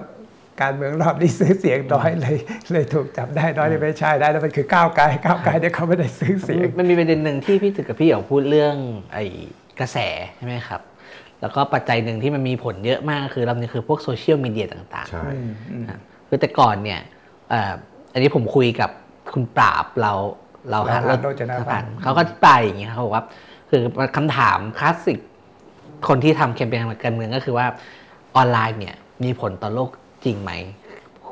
[0.61, 2.37] การเมืองรอบนี้ซื้อเสียงน้อยเลย
[2.73, 8.75] เลยถูกจับได้น้อยเลยไม่ใช่ได้แล้วมันคือก้าวไกลก้าวไกลเนี่ยเขาไม่ได้ซื้อเสียง มันมีประเด็นหนึ่งที่พี่ตึกกับพี่หยองพูดเรื่อง
[9.15, 9.25] ไอ้
[9.81, 9.99] กระแส
[10.37, 10.81] ใช่ไหมครับ
[11.41, 17.01] แล้วก็ปัจจัยหนึ่งที่มันมีผลเยอะมากคือรอบนี้คือพวกโซเชียลมีเดียต่างใช่ๆครับคือแต่ก่อนเนี่ย
[17.51, 17.73] เอ่อ
[18.13, 18.91] อันนี้ผมคุยกับ
[19.33, 20.13] คุณปราบเลา
[20.71, 23.25] เลาเลาหะโรจนพันธ์เขาก็อธิบายอย่างเงี้ยเขาบอกว่า
[23.71, 23.83] คือ
[24.17, 25.19] คำถามคลาสสิก
[26.09, 27.67] คนที่ทำแคมเปญทางการเมืองก็คือว่า
[28.37, 29.89] ออนไลน์เนี่ยมีผลต่อโลก
[30.25, 30.53] จริงไหม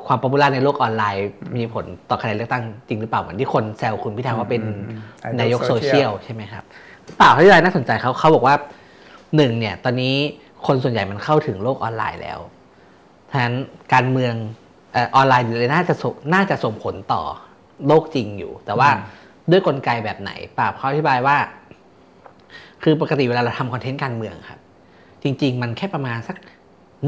[0.07, 1.25] ความ popular ในโลกออนไลน์
[1.57, 4.71] มีผลต่อคะแนนเลือกตั้งจริงหรือเปล่าเหมือนที่คนแซวคุณพิธาว่าเป็นอื
[5.35, 6.63] มนายกนายกโซโซเชีเชียยลลใช่ไหมครับ
[7.17, 8.55] เปล่าเขาที่ไรน่าสนใจเขาเขาบอกว่า
[9.35, 10.15] หนึ่งเนี่ยตอนนี้
[10.67, 12.39] คนส่วนใหญ่มันเข้าถึงโลกออนไลน์แล้ว
[13.31, 13.55] ฉะนั้น
[13.93, 14.33] การเมือง
[14.93, 17.21] เออออนไลน์เลยน่าจะส่งน่าจะส่งผลต่อ
[17.87, 18.89] โลกจริงอยู่ แต่ว่า
[19.51, 21.37] ด้วยกลไกแบบไหนปราบเขาอธิบายว่า
[22.87, 24.59] คือปกติเวลาเราทำคอนเทนต์การเมืองครับ
[25.23, 26.35] จริง ๆ มันแค่ประมาณสัก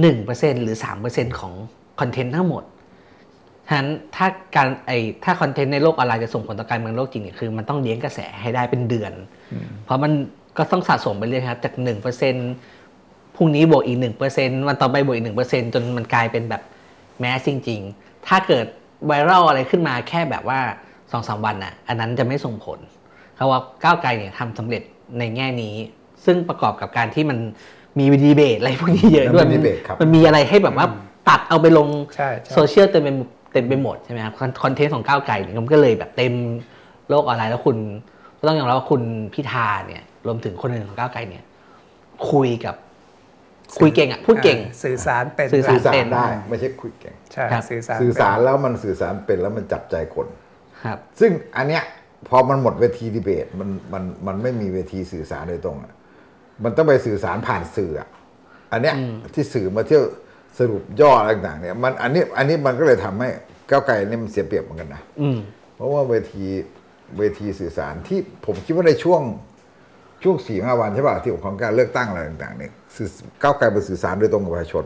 [0.01, 1.53] หนึ่งเปอร์เซ็นหรือสามเปอร์เซ็นของ
[1.99, 2.63] คอนเทนต์ทั้งหมด
[3.67, 4.91] ฉะนั้นถ้าการไอ
[5.23, 9.13] ถ้าคอนเทนต์ในโลกออนไลน์จะส่งผลต่อการเมืองโลกจริงเนี่ยคือมันต้องเลี้ยงกระแสให้ได้เป็นเดือน
[9.85, 10.11] เพราะมัน
[10.57, 12.35] ก็ต้องสะสมไปเรื่อยครับจากหนึ่งเปอร์เซ็น
[13.35, 16.61] พรุ่งนี้บวกอีกหนึ่งเปอร์เซ็นวันต่อไปบวกอีกหนึ่งเปอร์เซ็นจนมันกลายเป็นแบบ
[17.19, 18.65] mass จริง ๆ ถ้าเกิด
[19.05, 20.59] viral อะไรขึ้นมาแค่แบบว่า
[21.11, 22.79] สองสามวันน่ะ อันนั้นจะไม่ส่งผล
[23.35, 24.83] เขาว่าก้าวไกลเนี่ยทำสำเร็จ
[25.19, 25.75] ในแง่นี้
[26.25, 27.37] ซึ่งประกอบกับการที่มัน
[27.99, 30.87] มีดีเบตอะไรพวกนี้เยอะด้วย มันมีดีเบตครับ มันมีอะไรให้แบบว่า
[31.29, 33.09] ตัดเอาไปลงใช่ใช่ โซเชียลเต็มไป
[33.53, 36.33] เต็มไปหมดใช่ไหมครับคอน content ของก้าวไกลเนี่ยมันก็เลยแบบเต็ม
[37.09, 37.77] โลกออนไลน์แล้วคุณ
[38.39, 39.01] ก็ต้องยอมรับว่าคุณ
[39.33, 41.43] พิธาเนี่ยรวมถึงคนอื่นของก้าวไกลเนี่ย
[42.31, 42.75] คุยกับ
[43.79, 50.27] คุยเก่งอะพูดเก่ง อ่าสื่อสารเป็นสื่อสารสื่อสารเป็นได้ไม่ใช่คุยเก่ง ใช่ครับ สื่อสารสื่อสารเป็นแล้วมันสื่อสารเป็นแล้วมันจับใจคน
[50.83, 51.83] ครับ ซึ่งอันเนี้ย
[52.27, 55.93] พอมันหมดเวทีดีเบตมันมันมันไม่มีเวทีสื่อสารโดยตรงอะ
[56.63, 58.07] มันต้องไปสื่อสารผ่านสื่ออะ
[58.71, 58.95] อันเนี้ย
[59.33, 60.03] ที่สื่อมาเที่ยว
[60.59, 63.29] สรุปย่ออะไรต่างๆเนี่ยมันอันนี้อันนี้มันก็เลยทำให้
[63.69, 65.37] ก้าวไกลเนี่ยมันเสียเปรียบเหมือนกันนะอืม
[65.75, 66.45] เพราะว่าเวที
[67.17, 69.21] เวทีสื่อสารที่ผมคิดว่าในช่วง
[70.23, 73.09] ช่วงสี่ห้าวันใช่ป่ะที่ของการเลือกตั้งอะไรต่างๆเนี่ยสื่อ
[73.41, 74.85] ก้าวไกลไปสื่อสารโดยตรงกับประชาชน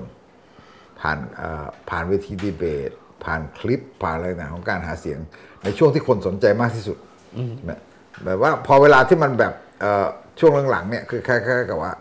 [0.99, 2.91] ผ่านเอ่อผ่านเวทีดีเบต
[3.23, 5.19] ผ่านคลิปผ่านอะไรต่างๆของการหาเสียง
[5.63, 6.97] ในช่วงที่คนสนใจมากที่สุด
[7.65, 7.79] แบบ
[8.25, 10.07] แบบว่าพอเวลาที่มันแบบเอ่อ
[10.39, 11.93] ช่วงหลังๆเนี่ยคือคล้ายๆกับว่า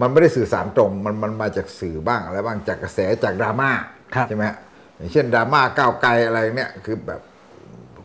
[0.00, 3.70] มันไม่ได้สื่อสารตรง มันมันมาจากสื่อบ้างอะไรบ้างจากกระแสจากดราม่า
[4.14, 4.56] ครับใช่ไหมฮะ
[4.96, 7.20] อย่างเช่นดราม่าก้าวไกลอะไรเนี่ยคือแบบ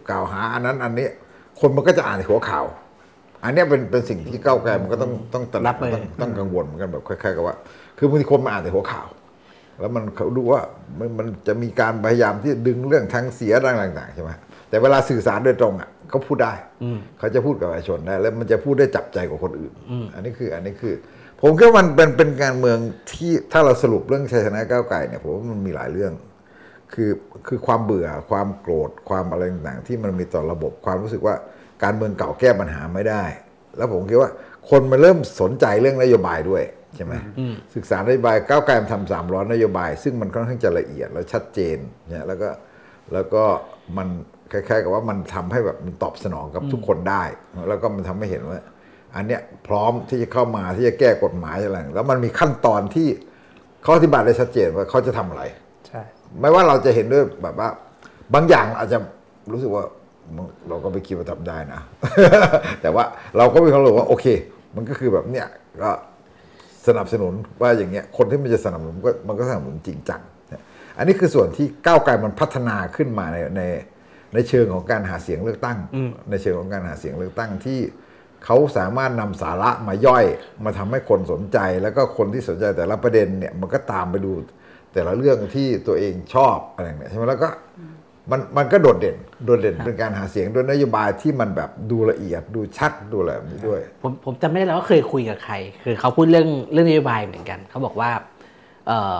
[0.09, 1.07] กล่าวหาอันนั้นอันนี้
[1.59, 2.65] คนมันก็จะอ่านในหัวข่าว
[3.43, 7.55] อันเนี้ยเป็นเป็นสิ่งที่ก้าวไกลมันก็ต้องต้องตระหนัรักบมือต้องต้องกังวลเหมือนกันแบบคล้ายๆกับว่า
[7.97, 9.07] คือบางทีคนมาอ่านแต่หัวข่าว
[9.79, 10.61] แล้วมันเขาดูว่า
[10.99, 14.31] มันมันจะมีการพยายามที่ดึงเรื่องทางเสียต่างๆใช่ไหม
[14.69, 16.53] แต่เวลาสื่อสารโดยตรงอะ เขาพูดได้
[17.19, 19.73] เขาจะพูดกับประชาชนได้แล้วมันจะพูดได้จับใจกว่าคนอื่น
[20.15, 20.95] อันนี้คืออันนี้คือ
[21.41, 22.77] ผมคิดว่ามันเป็นเป็นการเมือง
[23.11, 26.13] ที่ถ้าเราสรุปเรื่องชัยชนะก้าวไกลเนี่ยผมว่ามันมีหลายเรื่อง
[26.93, 27.11] คือ
[27.47, 31.35] คือความเบื่อความโกรธความอะไรต่างๆที่มันมีต่อระบบความรู้สึกว่า
[31.83, 33.23] การเมืองเก่าแก้ปัญหาไม่ได้
[33.77, 34.29] แล้วผมคิดว่า
[34.69, 36.63] คนมันเริ่มสนใจเรื่องนโยบายด้วย
[36.95, 37.13] ใช่ไหม
[37.75, 42.49] ศึกษานโยบายก้าวไกลมันทำสามร้อยนโยบาย ซึ่งมันค่อนข้างจะละเอียดและชัดเจนเนี่ยแล้วก็
[43.13, 43.43] แล้วก็
[43.97, 44.07] มัน
[44.51, 47.23] คล้ายๆ กับว่ามันทำให้แบบมันตอบสนองกับทุกคนได้
[47.69, 48.59] แล้วก็มันทำให้เห็นว่า
[49.15, 53.07] อันเนี้ยพร้อมที่จะเข้ามาที่จะแก้กฎหมายอะไรแล้วมันมีขั้นตอนที่
[53.83, 55.43] เขาอธิบายได้ชัดเจนว่าเขาจะทำอะไร
[55.87, 56.01] ใช่
[56.39, 57.69] ไม่ว่าเราจะเห็นด้วยแบบว่า
[58.33, 58.97] บางอย่างอาจจะ
[59.51, 59.83] รู้สึกว่า
[60.69, 61.81] เราก็ไม่คิดว่าทำได้นะ
[62.81, 63.03] แต่ว่า
[63.37, 64.25] เราก็มีความรู้สึกว่าโอเค
[64.75, 65.47] มันก็คือแบบเนี่ย
[65.81, 65.91] ก็
[66.87, 70.61] สนับสนุนว่าอย่างเงี้ยคนที่มันจะสนับสนุนก็มันก็สนับสนุนจริงจังเนี่ย
[70.97, 73.61] อันนี้คือส่วนที่ก้าวไกลมันพัฒนาขึ้นมาในใน
[74.33, 75.77] ในเชิงของการหาเสียงเลือกตั้ง
[76.29, 77.79] ในเชิงของการหาเสียงเลือกตั้งที่
[78.45, 80.25] เขาสามารถนำสาระมาย่อย
[80.65, 84.31] มาทำให้คนสนใจ แล้วก็คนที่สนใจแต่ละประเด็นเนี่ยมันก็ตามไปดู
[84.93, 87.49] แต่ละเรื่องที่ตัวเองชอบอะไรเนี่ยใช่ไหมแล้วก็
[88.31, 98.11] มันมันก็โดดเด่น โดดเด่นเป็นการหาเสียงด้วยนโยบายที่มันแบบดูละเอียดดูชัดดูอะไรแบบนี้ด้วย ผมผมจำไม่ได้แล้วว่าเคยคุยกับใคร คือเขาพูดเรื่องเรื่องนโยบายเหมือนกัน เขาบอกว่า
[98.87, 99.17] เออ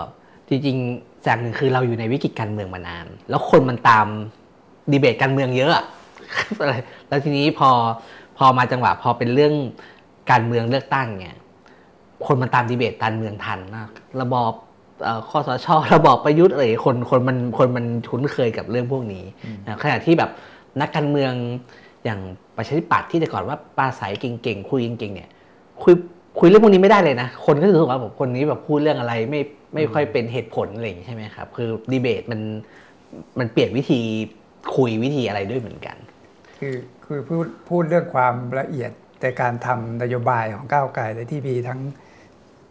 [0.48, 4.06] จริงๆจากหนึ่งคือเราอยู่ในวิกฤตการเมืองมานาน แล้วคนมันตาม
[4.90, 5.84] ดีเบตการเมืองเยอะอะ
[6.60, 6.74] อะไร
[7.08, 7.70] แล้วทีนี้พอ
[8.38, 9.54] พอมาจังหวะพอเป็นเรื่อง
[10.30, 11.36] การเมืองเลือกตั้งเนี่ย
[12.26, 13.88] คนมันตามดีเบตการเมืองทันมาก
[14.20, 14.52] ระบอบ
[15.02, 19.24] เอ่อข้อสชระบอบประยุทธ์อะไรคนคนมันคนมันคุ้นเคยกับเรื่องพวกนี้
[19.64, 20.30] นะขณะที่แบบ
[20.80, 21.32] นักการเมือง
[22.04, 22.20] อย่าง
[22.56, 25.30] ประชาธิปัตย์ที่แต่ก่อนว่าปราศัยเก่งๆคุยเก่งๆเนี่ย
[25.82, 25.94] คุย
[26.38, 29.40] คุยเรื่องพวกนี้ไม่ได้เลยนะ คนก็จะรู้สึกว่าแบบคนนี้แบบพูดเรื่องอะไรไม่
[29.74, 32.40] ไม่ค่อยเป็นเหตุผลอะไรอย่างนี้ใช่ไหมครับ คือดีเบตมัน
[33.38, 34.00] มันเปลี่ยนวิธี
[34.76, 35.96] คุยวิธีอะไรด้วยเหมือนกัน
[36.58, 41.80] คือคือพูดพูดเรื่องความละเอียดแต่การทำนโยบายของก้าวไกลในที่มีทั้ง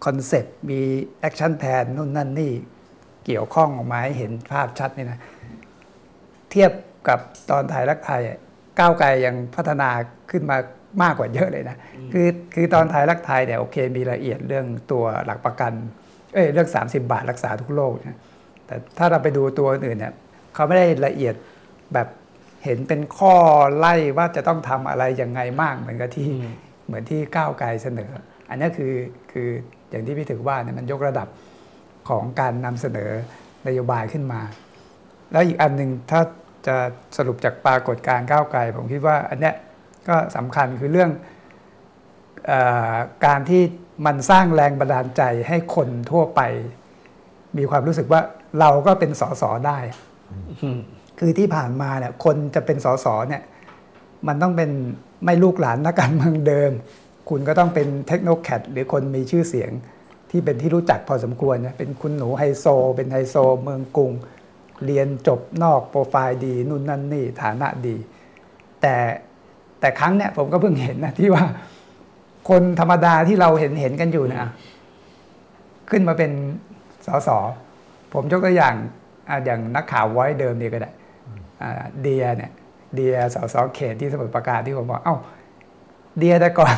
[0.06, 0.80] concept มี
[1.20, 2.52] action plan นู่นนั่นนี่
[3.26, 5.20] เกี่ยวข้องออกมาให้เห็นภาพชัดนี่นะ
[6.52, 6.72] เทียบ
[7.08, 7.20] กับ
[7.52, 8.40] ตอนไทยรักไทยอะ
[8.80, 9.90] ก้าวไกลยังพัฒนา
[10.32, 10.58] ขึ้นมา
[11.04, 11.78] มากกว่าเยอะเลยนะ
[12.14, 15.74] คือคือตอนไทยรักไทยเนี่ยโอเคมีละเอียดเรื่องตัวหลักประกัน
[16.34, 18.20] เอ้ยเรื่อง 30 บาทรักษาทุกโรคนะ
[18.66, 20.14] แต่ถ้าเราไปดูตัวอื่นเนี่ย
[20.54, 21.36] เขาไม่ได้ละเอียด
[21.94, 22.08] แบบ
[22.64, 23.34] เห็นเป็นข้อ
[23.78, 26.54] ไล่ว่าจะต้องทำอะไรยังไงมากเหมือนกับที่อืม
[26.86, 28.12] เหมือนที่ก้าวไกลเสนอ
[28.50, 28.94] อันนี้คือ
[29.32, 29.50] คือ
[29.90, 31.28] อย่างที่พี่ถือว่าเนี่ยมันยกระดับ
[32.10, 33.12] ของการนำเสนอ
[33.68, 34.42] นโยบายขึ้นมา
[35.32, 36.22] แล้วอีกอันหนึ่งถ้า
[36.68, 36.76] จะ
[37.18, 39.56] สรุปจากปรากฏการณ์ก้าวไกล ผมคิดว่าอันเนี้ย
[40.08, 41.12] ก็สำคัญคือเรื่อง
[42.48, 42.54] เอ
[42.94, 43.62] อการที่
[44.06, 46.42] มันสร้างแรงบันดาลใจให้คนทั่วไป
[47.58, 48.22] มีความรู้สึกว่า
[48.60, 49.80] เราก็เป็นสสได้
[51.24, 53.42] คือที่ผ่านมาเนี่ยคนจะเป็นสสเนี่ย
[54.28, 54.70] มันต้องเป็น
[55.24, 56.72] ไม่ลูกหลานนักการเมืองเดิม
[57.30, 59.72] คุณก็ต้องเป็นเทคโนแคดหรือคนมีชื่อเสียง
[60.32, 64.12] ที่เป็นที่รู้จักพอสมควรนะเป็นคุณหนูไฮโซ เป็นไฮโซ เมืองกรุง
[64.86, 67.96] เรียนจบนอกโปรไฟล์ดีนู่นนั่นนี่ฐานะดี
[68.82, 68.96] แต่
[69.80, 71.46] แต่ครั้งเนี่ยผมก็เพิ่งเห็นนะที่ว่า
[72.50, 74.52] คนธรรมดาที่เราเห็นเห็นกันอยู่เนะ
[75.90, 76.32] ขึ้นมาเป็น
[77.06, 77.30] สส
[78.14, 78.76] ผมยกตัวอย่าง
[79.30, 80.92] ออย่างนักข่าวไว้เดิมนี่ก็ได้
[82.02, 82.52] เดียเนี่ย
[82.96, 85.16] เดียสสเขตที่สมุทรปราการที่ผมบอกเอ้า
[86.18, 86.76] เดียแต่ก่อน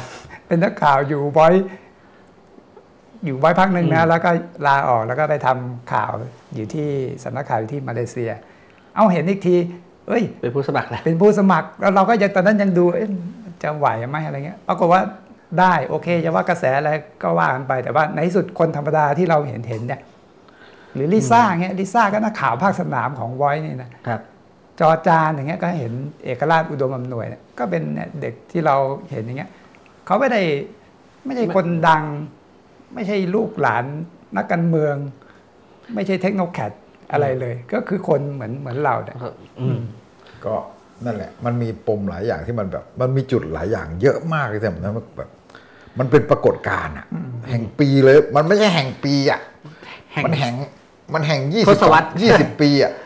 [0.48, 1.50] เป็นนักข่าวอยู่ไว้
[3.26, 4.30] อยู่ไว้พักหนึ่งนะแล้วก็
[4.68, 6.12] ลาออกแล้วก็ไปทำข่าว
[6.56, 6.90] อยู่ที่
[7.24, 8.32] สำนักข่าวอยู่ที่มาเลเซีย
[8.96, 9.56] เอาเห็นอีกที
[10.08, 13.08] เอ้ย เป็นผู้สมัครแหละเป็นผู้สมัครแล้วเราก็ยังตอนนั้นยังดูเอ๊ะ
[13.64, 15.02] จะไหวไหมอะไรเงี้ยปรากฏว่า
[15.60, 16.90] ได้โอเคจะว่ากระแสอะไร
[17.24, 20.02] ก็ว่ากันไปแต่ว่าในที่สุดคนธรรมดาที่เราเห็นเห็นเนี่ย
[20.94, 24.22] หรือลิซ่าเงี้ยลิซ่าก็นักข่าวภาคสนามของไว้นี่นะครับ
[24.80, 28.76] จอจานอย่างเงี้ยก็เห็นเอกราชอุดมอำนวยเนี่ยก็เป็นเนี่ยเด็กที่เรา
[29.12, 29.52] เห็นอย่างเงี้ย
[30.06, 30.42] เขาไม่ได้
[31.26, 32.04] ไม่ใช่คนดัง
[32.94, 33.86] ไม่ใช่ลูกหลาน
[34.38, 34.96] นักการเมือง
[35.96, 36.72] ไม่ใช่เทคโนแคด
[37.12, 39.18] อะไรเลย ก็คือคนเหมือนเหมือนเราเนี่ย
[39.60, 39.80] อืม
[40.46, 40.54] ก็
[41.06, 45.30] นั่นแหละ มันมีปมหลายอย่างที่มันแบบ มันมีจุดหลายอย่างเยอะมากเลยแต่มันแบบ
[46.00, 47.06] มันเป็นปรากฏการณ์อะ
[47.50, 49.40] แห่งปีเลย มันไม่ใช่แห่งปีอะ
[50.14, 50.54] แห่งมันแห่ง
[51.14, 53.03] มันแห่งยี่ทสิบศวรรษยี่สิบปีอะอืม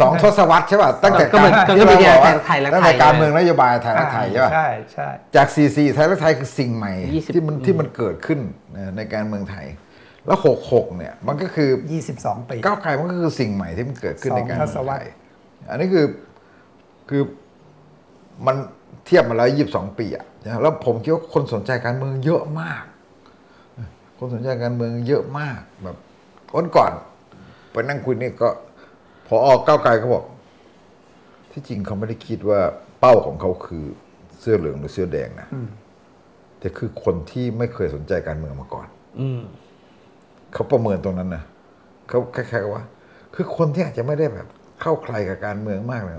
[0.00, 8.40] สองทศวรรษใช่ป่ะตั้งแต่ก็เหมือนารก็ที่เหมือนเราบอกว่าไทยรักไทยตั้งแต่การเมืองนโยบายไทยรักไทยใช่ป่ะใช่ใช่จาก44ไทยรักไทยคือสิ่งใหม่20ที่มันที่มันเกิดขึ้น
[8.76, 9.66] นะในการเมืองไทย
[10.26, 11.70] แล้ว66เนี่ยมันก็คือ
[12.10, 15.04] 22ปีก้าวไกลมันก็คือสิ่งใหม่ที่มันเกิดขึ้นสองในการเมืองทศวรไทรษย
[15.70, 16.06] อันนี้คือ
[17.08, 17.22] คือ
[18.46, 18.56] มัน
[19.06, 22.84] เทียบมาแล้ว22ปีอะนะแล้วผมคิดว่าคนสนใจการเมืองเยอะมาก
[24.18, 25.96] คนสนใจการเมืองเยอะมากแบบ
[26.56, 26.92] วันก่อน
[27.72, 28.48] ไปนั่งคุยนี่ก็
[29.32, 30.24] พอออกก้าวไกลเขาบอก
[31.52, 32.60] ที่จริงเขาไม่ได้คิดว่า
[33.00, 33.84] เป้าของเขาคือ
[34.40, 35.48] เสื้อเหลืองหรือเสื้อแดงนะ
[36.60, 38.86] แต่คือคนที่ไม่เคยสนใจการเมืองมาก่อน
[39.20, 39.40] อืม
[40.52, 41.42] เขาประเมินตรงนั้นนะ
[42.08, 42.84] เขาคล้ายๆกับว่า
[43.34, 44.46] คือคนที่อาจจะไม่ได้แบบ
[44.80, 46.16] เข้าใครกับการเมืองมากเลย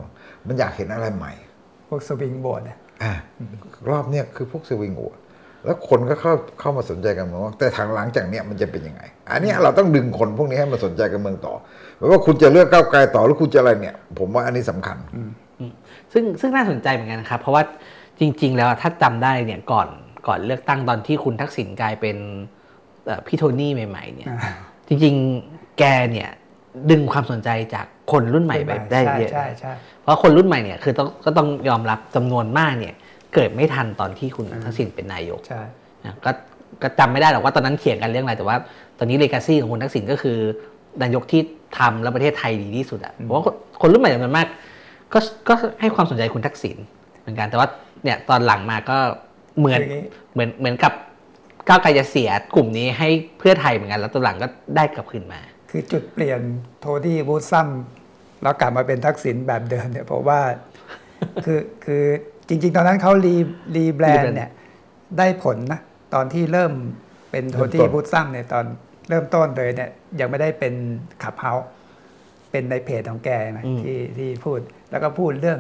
[0.48, 1.34] มันอยากเห็นอะไรใหม่
[1.88, 3.14] พวกสวิงโบร์ดเนี่ยอะ
[3.90, 5.18] รอบเนี้ยคือพวกสวิงโหวต
[5.66, 11.54] แล้วคนก็เข้าเข้ามาสนใจกันเมืองว่าแต่ทางหลังจากเนี้ยมันจะเป็นยังไง อันเนี้ยเราต้องดึงคนพวกนี้ให้มาสนใจกันเมืองต่อ
[11.98, 14.98] ไม่ว่าคุณจะเลือกก้าวไกลต่อหรือคุณจะอะไรเนี่ย ผมว่าอันนี้สำคัญ
[16.14, 17.64] ซึ่งซึ่งน่าสนใจเหมือนกันนะครับ เพราะว่า
[18.20, 19.88] จริง ๆ แล้วถ้าจำได้เนี่ยก่อน
[20.28, 22.18] ก่อนเลือกตั้งตอนที่คุณทักษิณกลายเป็น
[23.06, 24.28] เอ่อพี่โทนี่ใหม่ ๆ เนี่ย
[24.88, 25.16] จริง
[25.48, 26.30] ๆแกเนี่ย
[26.92, 32.96] ดึงความสนใจจากคนรุ่นใหม่ไปได้ใช่เยอะใช่ใช่เพราะคนรุ่นใหม่เนี่ยคือต้องก็ต้องยอมรับจำนวนมากเนี่ย
[33.34, 35.62] เกิดไม่ทันตอนที่คุณทักษิณเป็นนายกใช่
[36.06, 36.32] นะก็
[36.82, 38.58] ก็จำไม่ได้หรอกว่าตอนนั้นเถียงกันเรื่องอะไรแต่ว่า
[39.00, 40.38] ตอนนี้เลกาซีของคุณทักษิณก็คือ
[41.04, 41.42] นายกที่
[41.80, 43.44] ทำแล้วประเทศไทยดีที่สุดอะเพราะว่า
[43.82, 44.48] คนรุ่นใหม่จำนวนมาก
[45.14, 46.78] ก็ก็ให้ความสนใจคุณทักษิณ
[47.22, 47.68] เหมือนกันแต่ว่า
[48.04, 48.98] เนี่ยตอนหลังมาก็
[49.60, 50.94] เหมือนคืออย่างนี้เหมือนเหมือนกับ
[51.68, 55.40] ก้าวไกลจะเสียกลุ่มนี้ให้เพื่อไทยเหมือนกัน แล้วตอนหลังก็ได้กลับคืนมา
[55.70, 56.42] คือจุดเปลี่ยน
[56.82, 57.68] โทนี่บูธซัม
[58.44, 60.40] แล้วกลับมาเป็นทักษิณแบบเดิมเนี่ยเพราะว่า
[61.46, 62.04] คือคือ
[62.52, 63.36] จริง ๆ ตอนนั้นเขารี
[63.76, 64.50] รีแบรน rebrand ด์เนี่ย
[65.18, 65.80] ได้ผลนะ
[66.14, 66.74] ตอนที่เริ่ม
[67.32, 68.66] เป็นโทเริ่มต้นี่นบูธซัมเนี่ยตอน
[69.10, 70.74] เริ่มต้นเลยเนี่ยยังไม่ได้เป็น
[71.24, 71.68] ขับเฮาส์
[72.52, 74.60] เป็นในเพจของแกไหมอืมที่ที่พูด
[74.92, 75.60] แล้วก็พูดเรื่อง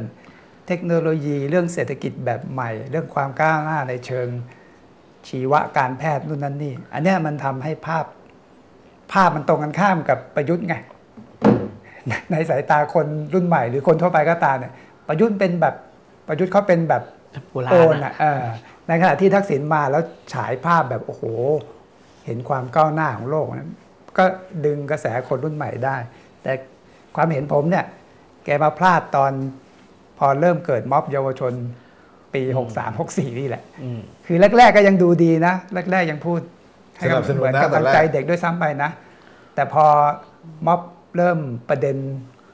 [0.67, 4.27] เทคโนโลยีเรื่องเศรษฐกิจแบบใหม่ เรื่องความก้าวหน้าในเชิง
[5.27, 8.05] ชีวะการแพทย์นู่นนั่นนี่ อันเนี้ยมันทำให้ภาพ
[9.13, 10.75] ภาพมันตรงกันข้ามกับประยุทธ์ไง
[12.31, 14.73] ในสายตาคนรุ่นใหม่ หรือคนทั่วไปก็ตามเนี่ย
[15.07, 15.75] ประยุทธ์เป็นแบบ
[16.27, 17.03] ประยุทธ์เขาเป็นแบบ
[17.51, 18.43] โบราณโอนอะอะเออ
[18.87, 20.03] ในขณะที่ทักษิณมาแล้ว
[20.33, 21.23] ฉายภาพแบบโอ้โห
[22.25, 23.71] เห็นความก้าวหน้าของโลกนั้น
[24.17, 24.23] ก็
[24.65, 25.95] ดึงกระแสคนรุ่นใหม่ได้
[26.43, 26.51] แต่
[27.15, 27.85] ความเห็นผมเนี่ย
[28.45, 29.31] แกมาพลาดตอน
[30.17, 31.53] พอเริ่มเกิดม็อบเยาวชน
[32.33, 32.41] ปี
[32.73, 35.53] 63 64 นี่แหละอืมคือแรก ๆ ก็ยังดูดีนะ
[35.91, 36.39] แรก ๆ ยังพูด
[36.97, 38.89] ให้สนับสนุนเหมือนนะกับตอนกำลังแรกใจเด็กด้วยซ้ำไปนะ
[39.55, 39.85] แต่พอ
[40.67, 40.81] ม็อบ
[41.17, 41.95] เริ่มประเด็น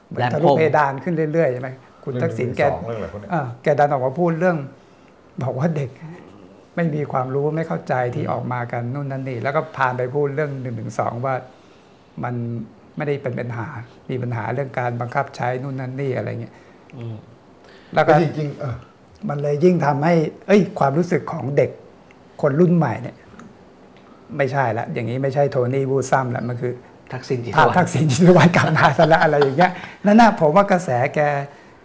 [0.06, 1.68] เหมือนแหลมทะลุคมเพดานขึ้นเรื่อยๆใช่ไหม
[2.08, 4.56] คุณทักษิณแกเรื่องหนึ่งสองเรื่องอะไรพวกเนี้ยเออแกดันออกมาพูดเรื่อง
[5.42, 5.90] บอกว่าเด็ก
[6.76, 11.34] ไม่มีความรู้ไม่เข้าใจที่ออกมากันนู่นนั่นนี่ แล้วก็พานไปพูดเรื่องหนึ่งถึงสองว่า
[12.24, 12.34] มัน
[12.96, 13.68] ไม่ได้เป็นปัญหา
[14.10, 16.54] มีปัญหาเรื่องการบังคับใช้นู่นนั่นนี่อะไรเงี้ย
[16.96, 17.16] อืม
[17.94, 18.76] แล้วก็ก็จริงๆเออ
[19.28, 20.14] มันเลยยิ่งทำให้
[20.46, 21.70] เอ้ย ความรู้สึกของเด็ก
[22.42, 23.16] คนรุ่นใหม่เนี่ย
[24.36, 26.72] ไม่ใช่ละอย่างนี้ไม่ใช่โทนี่วู้ดซัมละมันคือ
[27.12, 29.72] ทักษิณจิตภาพวัฒทัน์กษิณชินวัตรกลับมาซะแล้วอะไรอย่างเงี้ย
[30.06, 31.20] นั่นน่ะผมว่ากระแสแก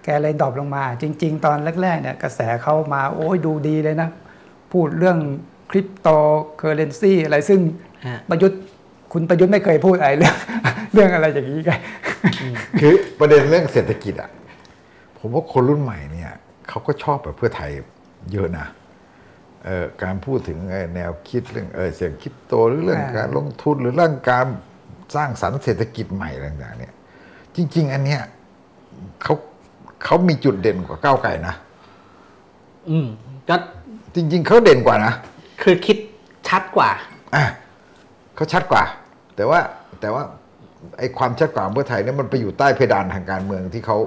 [0.03, 4.09] แกเลย drop ลงมา จริง ๆ ตอนแรกๆเนี่ยกระแสเขามาโอ้ยดูดีเลยนะ
[4.71, 5.17] พูดเรื่อง
[5.71, 6.07] คริปโต
[6.57, 7.59] เคอเรนซีอะไรซึ่ง
[8.07, 8.61] ฮะประยุทธ์
[9.13, 10.35] คุณประยุทธ์ไม่เคยพูดอะไรเรื่อง
[10.93, 11.71] เรื่องอะไรอย่างนี้ไง
[12.81, 14.29] คือประเด็นเรื่องเศรษฐกิจอะ
[15.17, 16.31] ผมว่าคนรุ่นใหม่เนี่ย
[16.69, 17.71] เขาก็ชอบแบบเพื่อไทย
[18.31, 18.67] เยอะนะ
[19.65, 24.47] เอ่อการพูดถึงไอ้แนวคิดเรื่องเออเสียงคริปโตหรือเรื่องอ่าการลงทุนหรือเรื่องการ
[25.15, 26.93] สร้างสรรค์เศรษฐกิจใหม่ต่างๆเนี่ย
[27.55, 28.21] จริง ๆ อันเนี้ย
[29.23, 29.35] เขา
[30.05, 31.55] เขามีจุดเด่นกว่าก้าวไกลนะ
[32.89, 33.07] อืม
[33.49, 33.55] ก็
[34.15, 35.13] จริง ๆเขาเด่นกว่านะ
[35.61, 35.97] คือคิด
[36.47, 36.89] ชัดกว่า
[37.35, 37.43] อะ
[38.35, 38.83] เขาชัดกว่า
[39.35, 39.59] แต่ว่า
[40.01, 40.23] แต่ว่า
[40.97, 43.97] ไอ้ความชัดกว่าของเพื่อไทยเนี่ยมันไปอยู่ใต้เพดานทางการเมืองที่เขา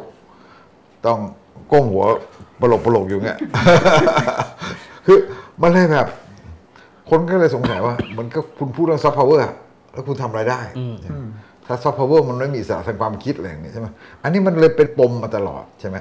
[1.07, 1.19] ต้อง
[1.73, 2.05] ก้มหัว
[2.61, 3.39] ปลกปลกอยู่เงี้ย
[5.07, 5.19] คือ
[5.63, 6.09] มันเลยแบบ
[7.11, 9.45] คนก็เลยสงสัยว่า มันก็คุณพูดเรื่อง soft power
[9.93, 10.61] แล้วคุณทำอะไรได้
[11.66, 13.87] ถ้า soft power มันไม่มีอิสระทางความคิดอะไรอย่างนี้ใช่ไหม
[14.22, 15.96] อันนี้มันเลยเป็นปมมาตลอดใช่ไหม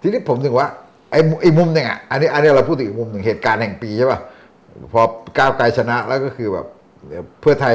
[0.00, 0.68] ทีนี้ผมถึงว่า
[1.10, 4.20] ไอ้มุไอ้มุมหนึ่งอะอันนี้อันนี้เราพูดถึงอีกมุมหนึ่งเหตุการณ์แห่งปีใช่ป่ะ
[4.92, 5.02] พอ
[5.38, 6.66] ก้าวไกลชนะแล้วก็คือแบบ
[7.40, 7.74] เพื่อไทย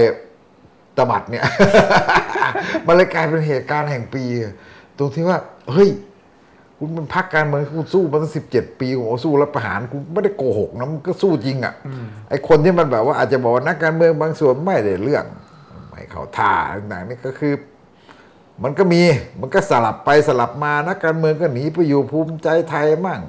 [0.97, 1.43] ตบัดเนี่ย
[2.88, 4.23] มันเลยกลายเป็นเหตุการณ์แห่งปี
[4.97, 5.39] ตรงที่ว่า
[5.71, 5.89] เฮ้ย
[6.77, 11.73] คุณเป็นพักการเมืองคุณสู้มาตั้งสิบเจ็ดปีโอ้โหสู้แล้วประหารคุณไม่ได้โกหกนะมันก็สู้จริงอะ
[12.29, 15.42] ไอ้คนที่มันแบบว่าอาจจะบอกว่านักการเมืองบางส่วนไม่ได้เรื่องไม่
[16.13, 16.52] เข้าท่า
[16.91, 17.54] ต่างๆนี่ก็คือ
[18.63, 19.02] มันก็มี
[19.41, 23.21] มันก็สลับไปสลับมานักการเมืองก็หนีไปอยู่ภูมิใจไทยมั่ง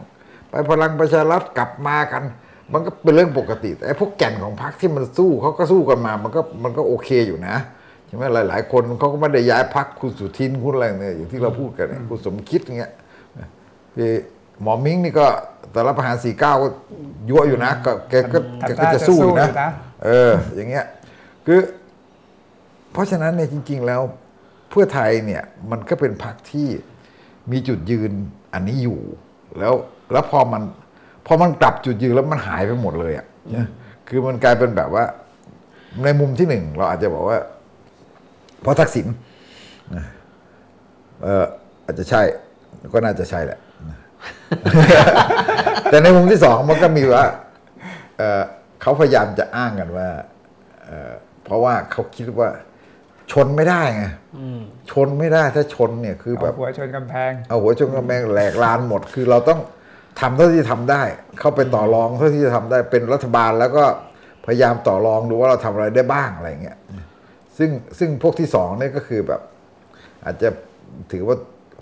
[0.50, 2.22] ไปพลังประชารัฐกลับมากัน
[2.72, 7.56] มันก็เป็นเรื่องปกติแต่ไอ้พวกแก่นของพรรคที่มันสู้เขาก็สู้กันมา มันก็มันก็โอเคอยู่นะ
[8.06, 12.92] ใช่ไหมหลาย ๆ คนเขาก็ไม่ได้ย้ายพรรคคุณสุทินคุณอะไรเนี่ยอย่างที่เราพูดกันเนี่ยคุณสมคิดอย่างเงี้ย
[13.94, 14.10] พี่
[14.62, 15.26] หมอมิ้งนี่ก็
[15.72, 16.68] แต่ละประหารสี่เก้าก็
[17.28, 19.70] ยั่วอยู่นะก็แกก็แกทำก็ท่าจะจะสู้อยู่สู้นะอยู่นะ
[20.04, 20.84] เออ อย่างเงี้ย
[21.46, 21.60] คือ
[22.94, 24.00] เพราะฉะนั้นเนี่ยจริง ๆ แล้ว
[24.70, 26.68] เพื่อไทยเนี่ยมันก็เป็นพรรคที่
[27.50, 28.12] มีจุดยืน
[28.54, 29.00] อันนี้อยู่
[29.58, 29.74] แล้ว
[30.12, 30.62] แล้วพอมัน
[31.26, 33.26] พอมันกลับจุดยืนแล้วมันหายไปหมดเลยอะ
[33.56, 33.66] นะ
[34.08, 35.04] คือมันกลายเป็นแบบว่า
[36.04, 37.38] ในมุมที่หนึ่งเราอาจจะบอกว่า
[38.60, 39.06] เพราะทักษิณ
[39.96, 40.04] นะ
[41.22, 41.44] เออ
[41.84, 42.22] อาจจะใช่
[42.94, 43.58] ก็น่าจะใช่แหละ
[45.90, 47.24] แต่ในมุมที่สองมันก็มีว่า
[48.18, 48.42] เอ่อ
[48.80, 50.08] เขาพยายามจะอ้างกันว่า
[50.84, 51.12] เอ่อ
[51.44, 52.48] เพราะว่าเขาคิดว่า
[53.32, 54.04] ชนไม่ได้ไง
[54.90, 59.60] ชนไม่ได้ถ้าชนเนี่ยคือแบบเอาหัวชนกำแพงเอาหัวชนกำแพงแหลกลานหมด คือเราต้อง
[60.20, 61.02] ทำเท่าที่ทำได้
[61.40, 63.84] เข้าไปต่อรองเท่าที่จะทำได้เป็นรัฐบาลแล้วก็
[64.46, 66.78] พยายามต่อรองดูว่าเราทำอะไรได้บ้างอะไรเงี้ย
[67.58, 69.40] ซึ่งซึ่งพวกที่สองเนี่ยก็คือแบบ
[70.24, 70.48] อาจจะ
[71.12, 71.36] ถือว่า